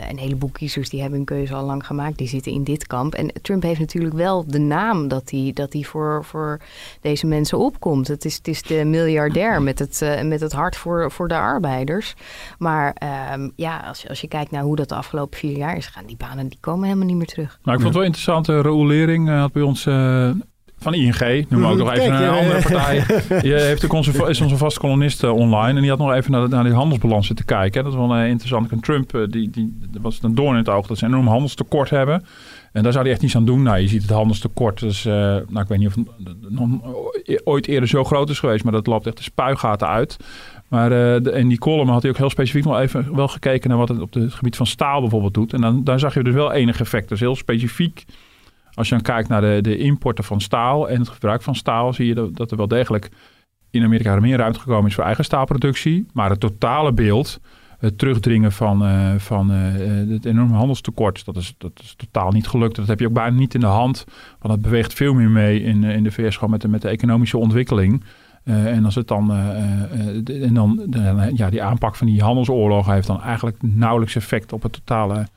[0.10, 3.14] een heleboel kiezers die hebben een keuze al lang gemaakt, die zitten in dit kamp.
[3.14, 6.60] En Trump heeft natuurlijk wel de naam dat hij, dat hij voor, voor
[7.02, 8.08] deze mensen opkomt.
[8.08, 11.38] Het is, het is de miljardair met het, uh, met het hart voor, voor de
[11.38, 12.16] arbeiders.
[12.58, 12.96] Maar
[13.34, 15.86] um, ja, als je, als je kijkt naar hoe dat de afgelopen vier jaar is
[15.86, 17.60] gegaan, die banen die komen helemaal niet meer terug.
[17.64, 18.48] Nou, ik vond het wel interessant.
[18.48, 19.86] Raoul Lering had bij ons
[20.80, 22.96] van ING, noem ook nog even een andere partij.
[23.42, 25.76] Je heeft onze, is onze vaste kolonist online.
[25.76, 27.84] En die had nog even naar, de, naar die handelsbalansen te kijken.
[27.84, 28.72] Dat is wel uh, interessant.
[28.72, 31.28] En Trump, uh, die, die was een doorn in het oog dat ze een enorm
[31.28, 32.26] handelstekort hebben.
[32.72, 33.64] En daar zou hij echt niets aan doen.
[33.64, 34.80] Nou, je ziet het handelstekort.
[34.80, 36.06] Dus, uh, nou, ik weet niet of het
[36.50, 36.70] nog
[37.44, 38.64] ooit eerder zo groot is geweest.
[38.64, 40.18] Maar dat loopt echt de spuigaten uit.
[40.68, 43.78] Maar de, in die column had hij ook heel specifiek nog even wel gekeken naar
[43.78, 45.54] wat het op het gebied van staal bijvoorbeeld doet.
[45.54, 47.10] En dan, daar zag je dus wel enig effect.
[47.10, 48.06] Dus heel specifiek
[48.78, 51.94] als je dan kijkt naar de, de importen van staal en het gebruik van staal,
[51.94, 53.10] zie je dat, dat er wel degelijk
[53.72, 56.06] in Amerika er meer ruimte gekomen is voor eigen staalproductie.
[56.14, 57.40] Maar het totale beeld,
[57.80, 59.58] het terugdringen van, uh, van uh,
[60.10, 62.76] het enorme handelstekort, dat is, dat is totaal niet gelukt.
[62.76, 64.06] Dat heb je ook bijna niet in de hand,
[64.40, 66.90] want het beweegt veel meer mee in, in de VS gewoon met de, met de
[66.90, 68.04] economische ontwikkeling.
[68.44, 69.32] En als het dan,
[70.26, 70.90] en dan
[71.36, 75.28] ja, die aanpak van die handelsoorlog heeft dan eigenlijk nauwelijks effect op het totale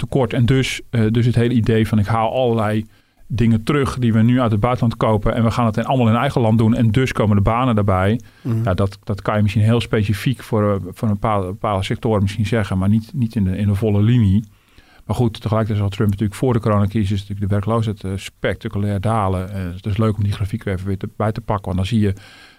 [0.00, 0.32] tekort.
[0.32, 2.84] En dus, uh, dus het hele idee van ik haal allerlei
[3.32, 5.34] dingen terug die we nu uit het buitenland kopen.
[5.34, 6.74] En we gaan het in, allemaal in eigen land doen.
[6.74, 8.20] En dus komen de banen daarbij.
[8.42, 11.84] Mm ja, dat, dat kan je misschien heel specifiek voor, eh, voor een bepaalde, bepaalde
[11.84, 12.78] sectoren misschien zeggen.
[12.78, 14.44] Maar niet, niet in, de, in de volle linie.
[15.06, 19.50] Maar goed, tegelijkertijd zal Trump natuurlijk voor de coronacrisis natuurlijk de werkloosheid uh, spectaculair dalen.
[19.50, 21.64] Uh, het is leuk om die grafiek even weer te, bij te pakken.
[21.64, 22.14] Want dan zie je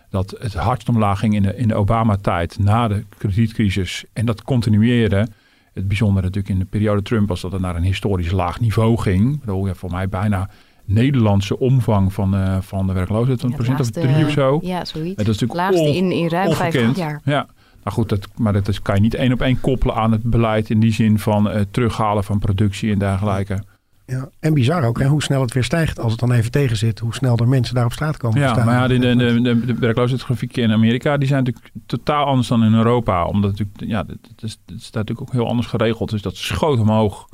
[0.10, 4.06] dat het hardst omlaag ging in de, in de Obama-tijd na de kredietcrisis.
[4.14, 5.28] En dat continueerde.
[5.74, 8.98] Het bijzondere natuurlijk in de periode Trump was dat het naar een historisch laag niveau
[8.98, 9.40] ging.
[9.40, 10.50] Bedoel, ja, voor mij bijna
[10.86, 13.44] Nederlandse omvang van, uh, van de werkloosheid.
[13.44, 14.60] Een ja, procent of drie of zo.
[14.64, 15.16] Ja, zoiets.
[15.16, 16.74] Dat is natuurlijk laagste in, in ruim ongekend.
[16.74, 17.22] 50 jaar.
[17.24, 17.48] Ja,
[17.84, 20.24] nou goed, dat, maar dat is, kan je niet één op één koppelen aan het
[20.24, 23.64] beleid in die zin van uh, terughalen van productie en dergelijke.
[24.06, 26.78] Ja, en bizar ook, hè, hoe snel het weer stijgt als het dan even tegen
[26.78, 27.00] zit.
[27.00, 28.66] Hoe snel er mensen daar op straat komen ja, staan.
[28.66, 32.64] Maar ja, de, de, de, de werkloosheidsgrafieken in Amerika die zijn natuurlijk totaal anders dan
[32.64, 33.26] in Europa.
[33.26, 36.10] Omdat natuurlijk, ja, het, is, het staat natuurlijk ook heel anders geregeld.
[36.10, 37.28] Dus dat schoot omhoog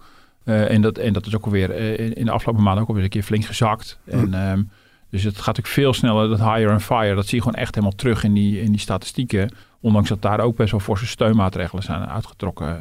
[0.44, 3.10] en, dat, en dat is ook alweer in, in de afgelopen maanden ook alweer een
[3.10, 4.00] keer flink gezakt.
[4.06, 4.64] En, ehm,
[5.10, 7.16] dus het gaat natuurlijk veel sneller, dat higher and fire.
[7.16, 9.52] Dat zie je gewoon echt helemaal terug in die, in die statistieken.
[9.80, 12.80] Ondanks dat daar ook best wel forse steunmaatregelen zijn uitgetrokken.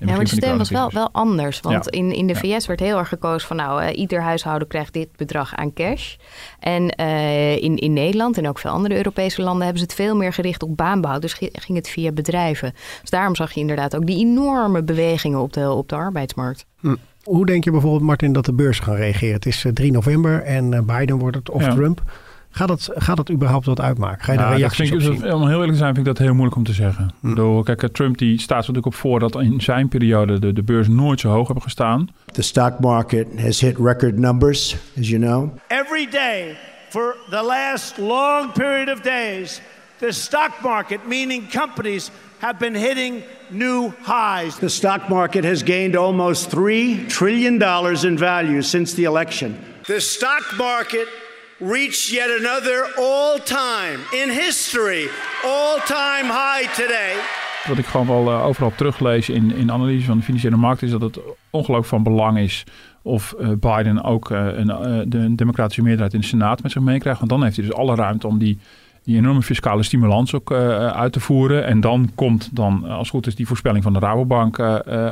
[0.00, 1.60] Ja, maar het systeem was wel, wel anders.
[1.60, 4.92] Want in, in de VS werd heel erg gekozen van nou, uh, ieder huishouden krijgt
[4.92, 6.16] dit bedrag aan cash.
[6.60, 10.16] En uh, in, in Nederland en ook veel andere Europese landen hebben ze het veel
[10.16, 11.18] meer gericht op baanbouw.
[11.18, 12.72] Dus ging het via bedrijven.
[13.00, 16.66] Dus daarom zag je inderdaad ook die enorme bewegingen op de, op de arbeidsmarkt.
[16.80, 16.94] Hm.
[17.22, 19.34] Hoe denk je bijvoorbeeld, Martin, dat de beurs gaan reageren?
[19.34, 22.02] Het is 3 november en Biden wordt het of Trump.
[22.56, 24.24] Gaat het, gaat het überhaupt wat uitmaken?
[24.24, 25.32] Ga je daar reacties op zien?
[25.32, 27.14] Om heel eerlijk te zijn vind ik dat heel moeilijk om te zeggen.
[27.20, 27.34] Hm.
[27.34, 30.52] Door, kijk, eh, Trump die staat er natuurlijk op voor dat in zijn periode de,
[30.52, 32.08] de beurs nooit zo hoog hebben gestaan.
[32.32, 35.50] The stock market has hit record numbers, as you know.
[35.68, 36.56] Every day
[36.88, 39.60] for the last long period of days,
[39.98, 44.58] the stock market, meaning companies, have been hitting new highs.
[44.58, 47.62] The stock market has gained almost $3 trillion
[48.06, 49.56] in value since the election.
[49.86, 51.06] The stock market
[51.58, 55.08] reached yet another all-time in history
[55.44, 57.14] all-time high today.
[57.68, 60.90] Wat ik gewoon wel uh, overal teruglees in, in analyse van de financiële markt is
[60.90, 61.18] dat het
[61.50, 62.64] ongelooflijk van belang is
[63.02, 67.18] of uh, Biden ook uh, een, de democratische meerderheid in de Senaat met zich meekrijgt.
[67.18, 68.58] Want dan heeft hij dus alle ruimte om die,
[69.02, 71.64] die enorme fiscale stimulans ook uit te voeren.
[71.64, 74.60] En dan komt dan, als het goed is, die voorspelling van de Rabobank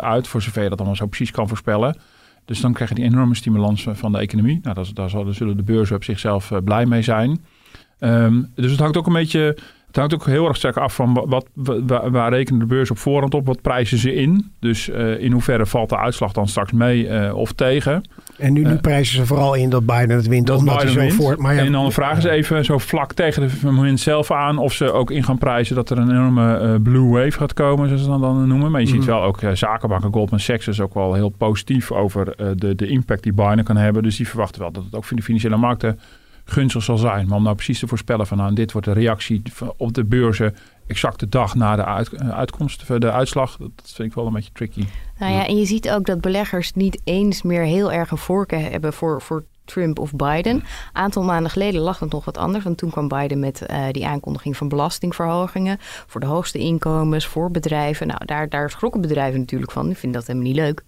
[0.01, 1.97] uit, voor zover je dat allemaal zo precies kan voorspellen.
[2.45, 4.59] Dus dan krijg je die enorme stimulans van de economie.
[4.63, 7.45] Nou, dat, daar zullen de beurzen op zichzelf eh, blij mee zijn.
[7.99, 9.59] Ehm, dus het hangt ook een beetje
[9.95, 12.99] het hangt ook heel erg sterk af van wat, waar, waar rekenen de beurs op
[12.99, 14.53] voorhand op, wat prijzen ze in.
[14.61, 18.03] Dus uh, in hoeverre valt de uitslag dan straks mee uh, of tegen.
[18.39, 20.47] En nu, nu uh, prijzen ze vooral in dat Biden het wint.
[20.47, 23.13] Dat omdat Biden hij zo voort, maar ja, en dan vragen ze even zo vlak
[23.13, 26.81] tegen het moment zelf aan of ze ook in gaan prijzen dat er een enorme
[26.81, 28.71] blue wave gaat komen, zoals ze dan, dan noemen.
[28.71, 32.35] Maar je mm ziet wel ook zakenbanken, Goldman Sachs is ook wel heel positief over
[32.57, 34.03] de, de impact die Biden kan hebben.
[34.03, 35.99] Dus die verwachten wel dat het ook voor de financiële markten
[36.45, 37.27] gunstig zal zijn.
[37.27, 39.43] Maar om nou precies te voorspellen van nou, dit wordt de reactie
[39.77, 40.55] op de beurzen
[40.87, 44.53] exact de dag na de eh, uitkomst, de uitslag, dat vind ik wel een beetje
[44.53, 44.85] tricky.
[45.19, 48.71] Nou ja, en je ziet ook dat beleggers niet eens meer heel erg een voorkeur
[48.71, 50.55] hebben voor, voor Trump of Biden.
[50.55, 52.65] Een aantal maanden geleden lag het nog wat anders.
[52.65, 55.79] Want toen kwam Biden met uh, die aankondiging van belastingverhogingen.
[56.07, 58.07] Voor de hoogste inkomens, voor bedrijven.
[58.07, 59.87] Nou, daar, daar schrokken bedrijven natuurlijk van.
[59.87, 60.83] Die vinden dat helemaal niet leuk.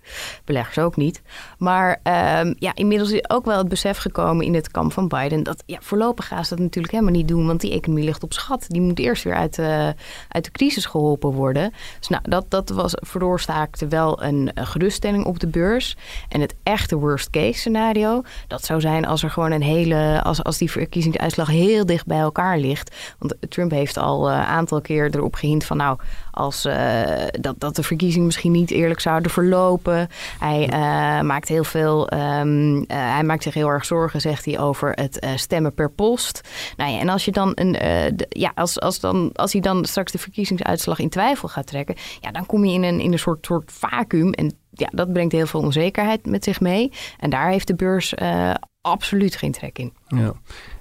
[0.45, 1.23] Beleggers ook niet.
[1.59, 5.43] Maar um, ja, inmiddels is ook wel het besef gekomen in het kamp van Biden.
[5.43, 7.47] Dat ja, voorlopig gaan ze dat natuurlijk helemaal niet doen.
[7.47, 8.65] Want die economie ligt op schat.
[8.69, 9.89] Die moet eerst weer uit, uh,
[10.29, 11.73] uit de crisis geholpen worden.
[11.99, 15.97] Dus nou, dat, dat was veroorzaakte wel een, een geruststelling op de beurs.
[16.29, 18.23] En het echte worst case scenario.
[18.47, 20.21] Dat zou zijn als er gewoon een hele.
[20.23, 23.15] als, als die verkiezingsuitslag heel dicht bij elkaar ligt.
[23.19, 25.99] Want Trump heeft al een uh, aantal keer erop gehind van nou.
[26.31, 27.03] Als, uh,
[27.41, 30.09] dat, dat de verkiezingen misschien niet eerlijk zouden verlopen.
[30.39, 32.13] Hij uh, maakt heel veel.
[32.13, 36.41] Um, hij maakt zich heel erg zorgen, zegt hij, over het stemmen per post.
[36.77, 37.73] Nou ja, en als je dan een.
[37.73, 41.95] De, ja, als, als, dan, als hij dan straks de verkiezingsuitslag in twijfel gaat trekken.
[42.21, 44.33] Ja, dan kom je in een, in een soort, soort vacuüm.
[44.33, 46.93] En ja, dat brengt heel veel onzekerheid met zich mee.
[47.19, 49.93] En daar heeft de beurs uh, absoluut geen trek in.
[50.07, 50.33] Ja.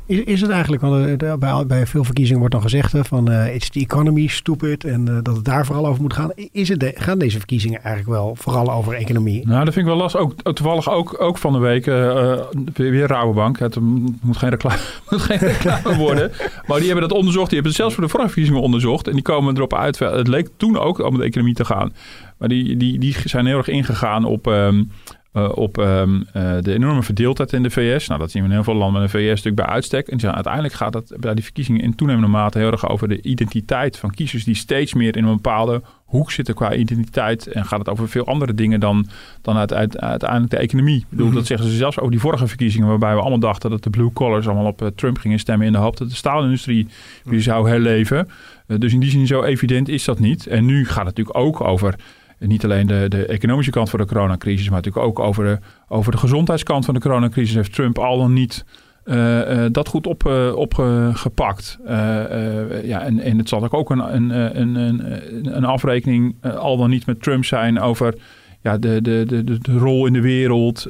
[0.05, 3.31] Is, is het eigenlijk, want uh, bij, bij veel verkiezingen wordt dan gezegd hè, van
[3.31, 6.31] uh, it's the economy, stupid, en uh, dat het daar vooral over moet gaan.
[6.51, 9.47] Is het de, gaan deze verkiezingen eigenlijk wel vooral over economie?
[9.47, 10.21] Nou, dat vind ik wel lastig.
[10.21, 13.59] Ook, toevallig ook, ook van de week, weer, weer Rabobank.
[13.59, 13.79] Het
[14.21, 16.31] moet geen reclame, moet geen reclame worden.
[16.67, 17.49] Maar die hebben dat onderzocht.
[17.49, 19.07] Die hebben het zelfs voor de vorige verkiezingen onderzocht.
[19.07, 19.99] En die komen erop uit.
[19.99, 21.93] Het leek toen ook om de economie te gaan.
[22.37, 24.45] Maar die, die, die zijn heel erg ingegaan op...
[24.45, 24.89] Um,
[25.35, 28.07] uh, op um, uh, de enorme verdeeldheid in de VS.
[28.07, 30.07] Nou, dat zien we in heel veel landen met de VS natuurlijk bij uitstek.
[30.07, 33.97] En uiteindelijk gaat het bij die verkiezingen in toenemende mate heel erg over de identiteit
[33.97, 37.47] van kiezers die steeds meer in een bepaalde hoek zitten qua identiteit.
[37.47, 39.07] En gaat het over veel andere dingen dan,
[39.41, 40.97] dan uit, uit, uiteindelijk de economie.
[40.97, 41.39] Ik bedoel, mm -hmm.
[41.39, 44.13] dat zeggen ze zelfs over die vorige verkiezingen, waarbij we allemaal dachten dat de blue
[44.13, 46.87] collars allemaal op uh, Trump gingen stemmen in de hoop dat de staalindustrie
[47.23, 48.27] weer zou herleven.
[48.67, 50.47] dus in die zin zo evident is dat niet.
[50.47, 51.95] En nu gaat het natuurlijk ook over
[52.39, 56.11] niet alleen de, de economische kant van de coronacrisis, maar natuurlijk ook over de, over
[56.11, 58.65] de gezondheidskant van de coronacrisis heeft Trump al dan niet
[59.05, 61.77] uh, uh, dat goed opgepakt.
[61.79, 66.89] Op, uh, ja, en, het zal ook een, een, een, een, een afrekening al dan
[66.89, 68.15] niet met Trump zijn over
[68.61, 70.83] ja, de, de, de, de, rol in de wereld.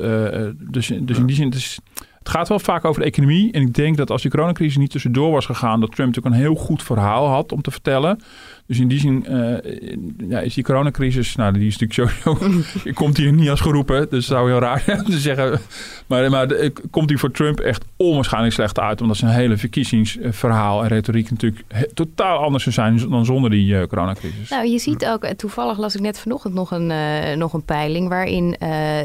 [0.72, 1.80] dus, dus in die zin, het
[2.20, 3.52] Het gaat wel vaak over de economie.
[3.52, 6.42] En ik denk dat als die coronacrisis niet tussendoor was gegaan, dat Trump natuurlijk een
[6.42, 8.20] heel goed verhaal had om te vertellen.
[8.68, 12.62] Dus in die zin uh, ja, is die coronacrisis, nou die is natuurlijk sowieso,
[13.02, 14.10] komt hier niet als geroepen.
[14.10, 15.60] Dus zou heel raar zijn te zeggen.
[16.08, 19.02] Maar, maar de, komt die voor Trump echt onwaarschijnlijk slecht uit.
[19.02, 24.50] Omdat zijn hele verkiezingsverhaal en retoriek natuurlijk totaal anders zijn dan zonder die uh, coronacrisis.
[24.50, 28.10] Nou, je ziet ook, toevallig las ik net vanochtend nog een, uh, nog een peiling
[28.10, 28.56] waarin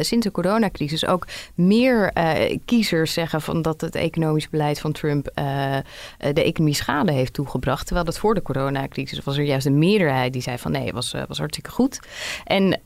[0.00, 2.12] sinds de coronacrisis ook meer
[2.64, 5.30] kiezers zeggen van dat het economisch beleid van Trump
[6.18, 7.84] de economie schade heeft toegebracht.
[7.84, 10.94] Terwijl dat voor de coronacrisis was er juist een meerderheid die zei van nee, het
[10.94, 12.00] was, was hartstikke goed.
[12.44, 12.80] En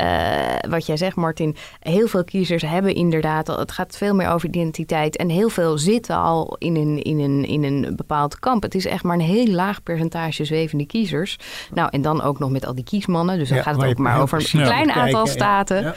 [0.68, 4.48] wat jij zegt, Martin, heel veel kiezers hebben inderdaad al, het gaat veel meer over
[4.48, 5.16] identiteit.
[5.16, 8.62] En heel veel zitten al in een, in een, in een bepaald kamp.
[8.62, 11.38] Het is echt maar een heel laag percentage zwevende kiezers.
[11.72, 13.38] Nou, en dan ook nog met al die kiesmannen.
[13.38, 15.94] Dus dan gaat het ook maar over een klein aantal staten.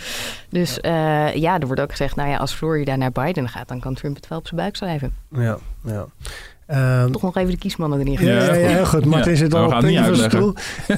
[0.49, 3.79] Dus uh, ja, er wordt ook gezegd, nou ja, als Florida naar Biden gaat, dan
[3.79, 5.15] kan Trump het wel op zijn buik schrijven.
[5.31, 6.05] Ja, ja.
[6.75, 9.05] Um, Toch nog even de kiesmannen erin ja, ja, ja, goed.
[9.05, 10.53] Martin ja, zit al op puntje van zijn stoel.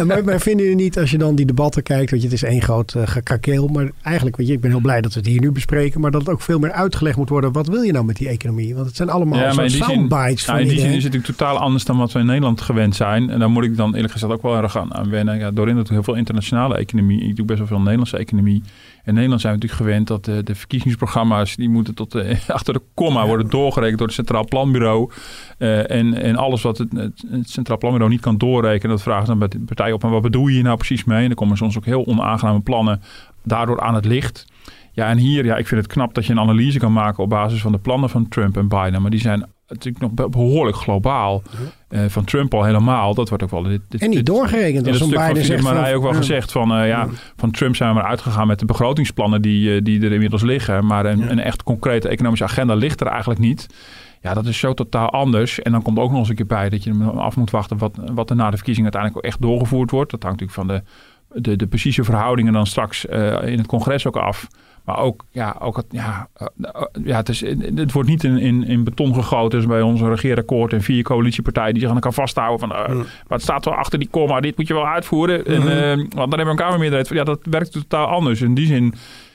[0.06, 2.44] maar, maar vinden jullie niet, als je dan die debatten kijkt, dat je, het is
[2.44, 3.68] één groot uh, gekakeel.
[3.68, 6.02] Maar eigenlijk, weet je, ik ben heel blij dat we het hier nu bespreken.
[6.02, 7.52] Maar dat het ook veel meer uitgelegd moet worden.
[7.52, 8.76] Wat wil je nou met die economie?
[8.76, 10.46] Want het zijn allemaal ja, soundbites.
[10.46, 12.96] Nou, in die zin is het natuurlijk totaal anders dan wat we in Nederland gewend
[12.96, 13.30] zijn.
[13.30, 15.40] En daar moet ik dan eerlijk gezegd ook wel erg aan, aan wennen.
[15.40, 17.22] Ja, doorheen dat heel veel internationale economie.
[17.22, 18.64] Ik doe best wel veel Nederlandse economie.
[19.04, 22.74] In Nederland zijn we natuurlijk gewend dat de, de verkiezingsprogramma's die moeten tot de, achter
[22.74, 25.12] de komma worden doorgerekend door het Centraal Planbureau.
[25.58, 29.40] Uh, en, en alles wat het, het, Centraal Planbureau niet kan doorrekenen, dat vragen dan
[29.40, 30.04] bij de partij op.
[30.04, 31.22] En wat bedoel je hier nou precies mee?
[31.22, 33.02] En dan komen soms ook heel onaangename plannen
[33.44, 34.46] daardoor aan het licht.
[34.92, 37.30] Ja, en hier, ja, ik vind het knap dat je een analyse kan maken op
[37.30, 39.02] basis van de plannen van Trump en Biden.
[39.02, 41.42] Maar die zijn natuurlijk nog behoorlijk globaal.
[41.90, 43.14] Uh, van Trump al helemaal.
[43.14, 43.64] Dat wordt ook wel.
[43.64, 44.86] Dit, dit, en niet doorgerekend.
[44.86, 47.90] In het stuk van Philip Marij ook wel gezegd van uh, ja, van Trump zijn
[47.90, 50.86] we maar uitgegaan met de begrotingsplannen die, uh, die er inmiddels liggen.
[50.86, 53.68] Maar een, een echt concrete economische agenda ligt er eigenlijk niet.
[54.22, 55.62] Ja, dat is zo totaal anders.
[55.62, 58.00] En dan komt ook nog eens een keer bij dat je af moet wachten wat,
[58.14, 60.12] wat er na de verkiezingen uiteindelijk ook echt doorgevoerd wordt.
[60.12, 60.84] Dat hangt natuurlijk van
[61.32, 64.48] de, de, de precieze verhoudingen dan straks in het congres ook af.
[64.90, 66.48] Maar ook, ja, ook het, ja, eh,
[67.04, 67.42] ja, het, is,
[67.76, 69.60] het wordt niet in, in, in beton gegoten.
[69.60, 72.60] Dus bij onze regeerakkoord en vier coalitiepartijen die zich aan elkaar vasthouden.
[72.60, 75.46] Van, uh, Maar het staat wel achter die komma, dit moet je wel uitvoeren.
[75.46, 77.10] En, uh, want dan hebben we een Kamermeerderheid.
[77.10, 78.42] Ja, dat werkt totaal anders.
[78.42, 78.94] In die zin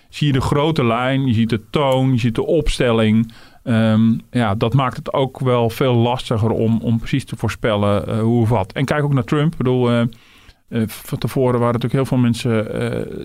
[0.09, 3.33] zie je de grote lijn, je ziet de toon, je ziet de opstelling.
[3.65, 8.21] Um, ja, dat maakt het ook wel veel lastiger om, om precies te voorspellen uh,
[8.21, 8.73] hoe of wat.
[8.73, 9.53] En kijk ook naar Trump.
[9.53, 10.07] Ik bedoel,
[10.75, 13.21] uh, van tevoren waren natuurlijk heel veel mensen uh,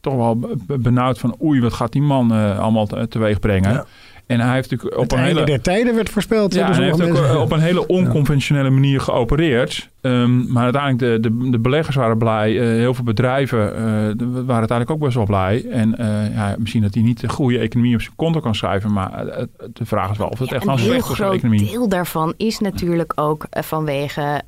[0.00, 3.72] toch wel benauwd van oei, wat gaat die man uh, allemaal teweeg brengen.
[3.72, 3.86] Ja.
[4.30, 5.44] En hij heeft natuurlijk op het een hele.
[5.44, 6.54] der tijden werd voorspeld.
[6.54, 9.90] Ja, hij heeft ook op een hele onconventionele manier geopereerd.
[10.00, 12.52] Um, maar uiteindelijk, de, de, de, beleggers waren blij.
[12.52, 15.66] Uh, heel veel bedrijven uh, waren uiteindelijk ook best wel blij.
[15.70, 18.92] En uh, ja, misschien dat hij niet de goede economie op zijn konto kan schrijven.
[18.92, 21.60] Maar de vraag is wel of het ja, echt een slecht is voor de economie.
[21.60, 24.42] Een deel daarvan is natuurlijk ook vanwege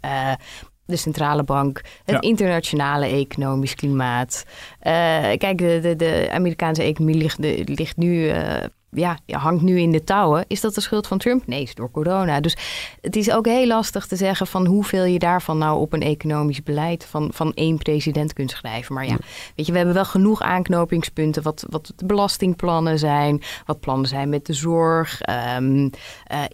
[0.84, 4.44] de centrale bank, het internationale economisch klimaat.
[4.82, 4.92] Uh,
[5.36, 8.56] kijk, de, de, de, Amerikaanse economie ligt, de, ligt nu uh,
[8.94, 10.44] ja, hangt nu in de touwen.
[10.48, 11.46] Is dat de schuld van Trump?
[11.46, 12.40] Nee, is door corona.
[12.40, 12.56] Dus
[13.00, 16.62] het is ook heel lastig te zeggen van hoeveel je daarvan nou op een economisch
[16.62, 18.94] beleid van, van één president kunt schrijven.
[18.94, 19.16] Maar ja,
[19.56, 21.42] weet je, we hebben wel genoeg aanknopingspunten.
[21.42, 25.20] Wat, wat de belastingplannen zijn, wat plannen zijn met de zorg,
[25.56, 25.90] um, uh,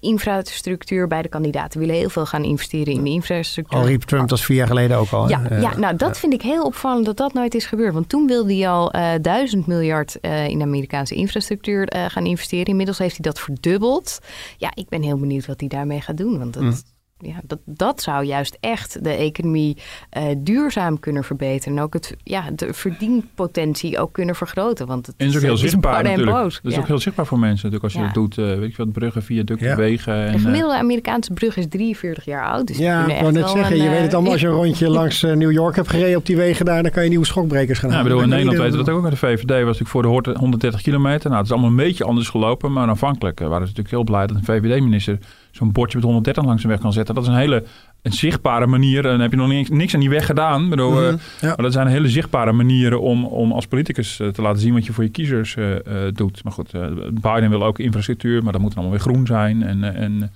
[0.00, 1.06] infrastructuur.
[1.08, 3.78] Beide kandidaten willen heel veel gaan investeren in de infrastructuur.
[3.78, 5.28] Al riep Trump dat vier jaar geleden ook al.
[5.28, 7.94] Ja, ja nou dat vind ik heel opvallend dat dat nooit is gebeurd.
[7.94, 12.66] Want toen wilde hij al uh, duizend miljard uh, in Amerikaanse infrastructuur gaan investeren.
[12.66, 14.18] Inmiddels heeft hij dat verdubbeld.
[14.56, 16.38] Ja, ik ben heel benieuwd wat hij daarmee gaat doen.
[16.38, 16.74] Want dat, mm
[17.18, 19.76] ja, dat, dat zou juist echt de economie
[20.16, 21.76] uh, duurzaam kunnen verbeteren.
[21.76, 24.86] En ook het, ja, de verdienpotentie ook kunnen vergroten.
[24.86, 26.36] Want het en is ook heel zichtbaar natuurlijk.
[26.36, 26.60] Boos.
[26.62, 28.36] Dat is ook heel zichtbaar voor mensen natuurlijk als je dat doet.
[28.36, 29.76] Uh, weet je wat, bruggen, viaducten, ja.
[29.76, 30.26] wegen.
[30.26, 32.66] En, de gemiddelde Amerikaanse brug is 43 jaar oud.
[32.66, 34.90] Dus ja, ik wou net zeggen, een, je weet het allemaal als je een rondje
[34.90, 36.82] langs New York hebt gereden op die wegen daar.
[36.82, 38.10] Dan kan je nieuwe schokbrekers gaan ja, halen.
[38.10, 39.48] Bedoel, in Nederland weten we dat ook met de VVD.
[39.48, 41.24] was natuurlijk voor de 130 kilometer.
[41.24, 42.72] Nou, het is allemaal een beetje anders gelopen.
[42.72, 45.18] Maar aanvankelijk waren ze natuurlijk heel blij dat een VVD-minister
[45.50, 47.14] zo'n bordje met 130 langs de weg kan zetten.
[47.14, 47.64] Dat is een hele
[48.02, 49.04] een zichtbare manier.
[49.04, 50.68] En dan heb je nog niks, niks aan die weg gedaan.
[50.68, 51.46] Bedoel, mm -hmm, ja.
[51.46, 54.86] Maar dat zijn hele zichtbare manieren om, om als politicus uh, te laten zien wat
[54.86, 55.78] je voor je kiezers uh, uh,
[56.12, 56.44] doet.
[56.44, 56.72] Maar goed,
[57.20, 59.62] Biden wil ook infrastructuur, maar dat moet dan allemaal weer groen zijn.
[59.62, 60.32] En, en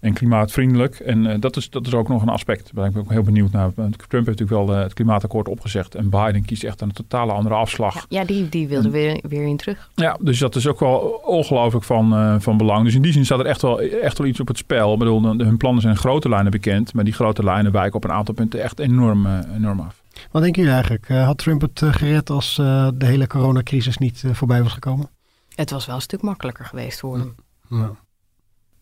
[0.00, 0.94] en klimaatvriendelijk.
[0.94, 2.70] En uh, dat, is, dat is ook nog een aspect.
[2.74, 3.72] Daar ben ik ook heel benieuwd naar.
[3.74, 3.90] Trump
[4.26, 5.94] heeft natuurlijk wel uh, het klimaatakkoord opgezet.
[5.94, 8.06] En Biden kiest echt een totale andere afslag.
[8.08, 9.90] Ja, die, die wilde weer, weer in terug.
[9.94, 12.84] Ja, dus dat is ook wel ongelooflijk van, uh, van belang.
[12.84, 14.92] Dus in die zin staat er echt wel, echt wel iets op het spel.
[14.92, 16.94] Ik bedoel, hun plannen zijn grote lijnen bekend.
[16.94, 20.02] Maar die grote lijnen wijken op een aantal punten echt enorm, enorm af.
[20.30, 21.08] Wat denken jullie eigenlijk?
[21.08, 25.10] had Trump het gered als de hele coronacrisis niet voorbij was gekomen?
[25.54, 27.34] Het was wel een stuk makkelijker geweest voor hem.
[27.68, 27.90] Ja.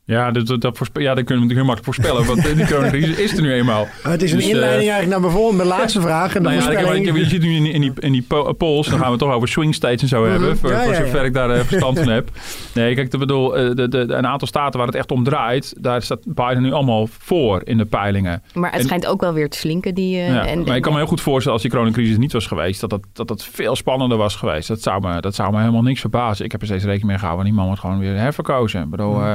[0.08, 2.44] Ja, dat, dat, dat, voorspe- ja, dat kunnen we natuurlijk heel makkelijk voorspellen.
[2.44, 3.86] Want die coronacrisis is er nu eenmaal.
[4.02, 6.34] Het is een Dus, eh, inleiding eigenlijk naar bijvoorbeeld mijn laatste vraag.
[6.34, 7.06] En de Nou ja, ik heb- voorspelling.
[7.08, 9.12] ik heb- je zit nu in, in die, in die po- polls, dan gaan we
[9.12, 10.56] het toch over swing states en zo hebben.
[10.58, 11.24] Voor, Ja, voor ja, zover ja.
[11.24, 12.28] ik daar eh, verstand van heb.
[12.74, 15.24] Nee, kijk, ik bedoel, eh, de, de, de- een aantal staten waar het echt om
[15.24, 18.42] draait, daar staat Biden nu allemaal voor in de peilingen.
[18.54, 19.94] Maar het En- schijnt ook wel weer te slinken.
[19.94, 22.32] Die, eh, Ja, en, maar ik kan me heel goed voorstellen als die coronacrisis niet
[22.32, 24.68] was geweest, dat dat, dat dat veel spannender was geweest.
[24.68, 26.44] Dat zou, me, dat zou me helemaal niks verbazen.
[26.44, 27.44] Ik heb er steeds rekening mee gehouden.
[27.44, 28.82] Die man wordt gewoon weer herverkozen.
[28.82, 29.32] Ik bedoel, eh,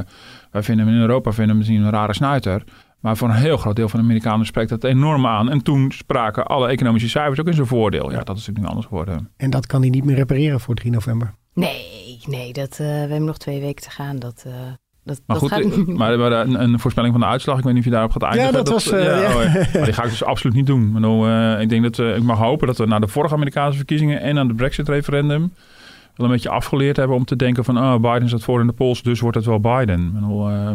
[0.51, 2.63] wij vinden hem in Europa vinden hem misschien een rare snuiter.
[2.99, 5.49] Maar voor een heel groot deel van de Amerikanen spreekt dat enorm aan.
[5.49, 8.11] En toen spraken alle economische cijfers ook in zijn voordeel.
[8.11, 9.29] Ja, dat is natuurlijk nu anders geworden.
[9.37, 11.33] En dat kan hij niet meer repareren voor 3 november.
[11.53, 14.19] Nee, nee dat, eh, we hebben nog twee weken te gaan.
[14.19, 14.53] Dat, eh,
[15.03, 17.63] dat, Maar dat goed, gaat eh, maar, maar een, een voorspelling van de uitslag, ik
[17.63, 18.53] weet niet of je daarop gaat eindigen.
[18.53, 19.35] dat was, eh, ja, ja.
[19.35, 19.67] oh ja.
[19.73, 20.87] Maar die ga ik dus absoluut niet doen.
[20.87, 23.33] Ik, bedoel, eh, ik denk dat we, ik mag hopen dat we na de vorige
[23.33, 25.53] Amerikaanse verkiezingen en aan de Brexit-referendum
[26.15, 28.73] wel een beetje afgeleerd hebben om te denken van, oh, Biden staat voor in de
[28.73, 30.05] polls, dus wordt het wel Biden.
[30.05, 30.71] Ik, bedoel, eh,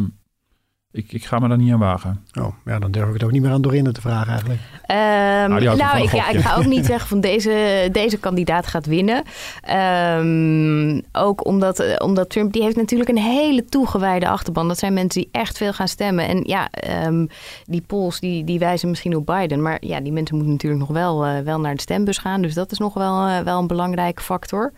[0.97, 2.25] ik, ik ga me daar niet aan wagen.
[2.41, 4.61] Oh, ja, dan durf ik het ook niet meer aan Dorinde te vragen eigenlijk.
[4.87, 8.87] Ehm, houdt nou, ik, ja, ik ga ook niet zeggen van deze, deze kandidaat gaat
[8.87, 9.23] winnen.
[9.61, 14.69] Ehm, ook omdat, eh, omdat Trump, die heeft natuurlijk een hele toegewijde achterban.
[14.69, 16.29] Dat zijn mensen die echt veel gaan stemmen.
[16.29, 17.27] En ja, ehm,
[17.65, 19.63] die polls die, die wijzen misschien op Biden.
[19.63, 22.43] Maar ja, die mensen moeten natuurlijk nog wel, eh, wel naar de stembus gaan.
[22.43, 24.73] Dus dat is nog wel, eh, wel een belangrijke factor.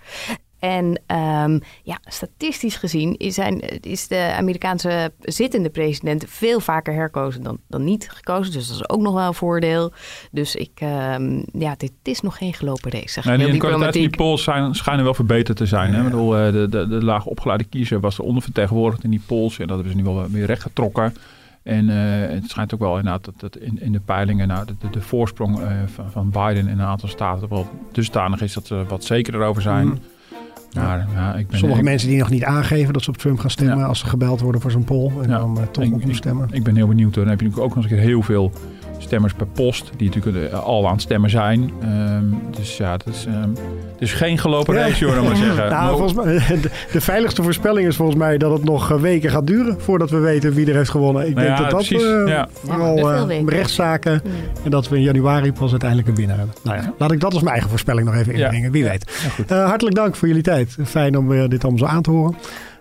[0.58, 7.42] En ehm, ja, statistisch gezien is, zijn, is de Amerikaanse zittende president veel vaker herkozen
[7.42, 8.52] dan, dan niet gekozen.
[8.52, 9.92] Dus dat is ook nog wel een voordeel.
[10.30, 13.08] Dus ik, ehm, ja, dit is nog geen gelopen race.
[13.08, 15.92] Zeg ik Nee, die, de kwaliteit van die polls zijn, schijnen wel verbeterd te zijn.
[15.92, 15.98] Hè?
[15.98, 19.58] Ik bedoel, eh, de, de, de laag opgeleide kiezer was ondervertegenwoordigd in die polls.
[19.58, 21.14] En dat hebben ze nu wel weer rechtgetrokken.
[21.62, 24.74] En eh, het schijnt ook wel inderdaad dat, dat in, in de peilingen nou, de,
[24.78, 28.66] de, de voorsprong eh, van, van Biden in een aantal staten wel dusdanig is dat
[28.66, 29.86] ze wat zekerder over zijn.
[29.86, 29.96] Mhm.
[30.74, 33.38] Maar ja, ik ben, Sommige ik, mensen die nog niet aangeven dat ze op Trump
[33.38, 33.78] gaan stemmen...
[33.78, 33.84] Ja.
[33.84, 35.38] als ze gebeld worden voor zo'n poll en Ja.
[35.38, 36.48] dan eh, toch Ik- op hem stemmen.
[36.52, 37.14] ik ben heel benieuwd.
[37.14, 38.52] Dan heb je natuurlijk ook nog eens een keer heel veel
[38.98, 39.90] stemmers per post.
[39.96, 41.70] Die natuurlijk eh, al aan het stemmen zijn.
[41.82, 42.24] Ehm,
[42.56, 43.40] dus ja, het is, ehm,
[43.92, 44.80] het is geen gelopen Ja.
[44.80, 45.56] race hoor, maar zeggen.
[45.56, 49.00] Nou, Maar- volgens mij, de, de veiligste voorspelling is volgens mij dat het nog eh,
[49.00, 51.26] weken gaat duren voordat we weten wie er heeft gewonnen.
[51.28, 52.48] Ik Nou denk ja, dat dat eh, ja.
[52.64, 53.48] vooral eh, weken.
[53.48, 54.22] rechtszaken
[54.64, 56.54] en dat we in januari pas uiteindelijk een winnaar hebben.
[56.62, 58.44] Nou ja, laat ik dat als mijn eigen voorspelling nog even Ja.
[58.44, 58.70] inbrengen.
[58.72, 59.32] Wie weet.
[59.46, 60.76] Eh, hartelijk dank voor jullie tijd.
[60.84, 62.36] Fijn om dit allemaal zo aan te horen.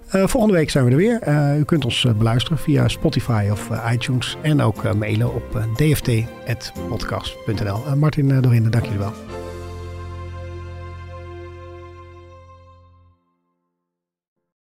[0.07, 1.21] Eh, volgende week zijn we er weer.
[1.21, 4.37] Eh, u kunt ons eh, beluisteren via Spotify of iTunes.
[4.41, 7.95] En ook mailen op dft.podcast.nl.
[7.95, 9.13] Martin Dorinde, dank jullie wel.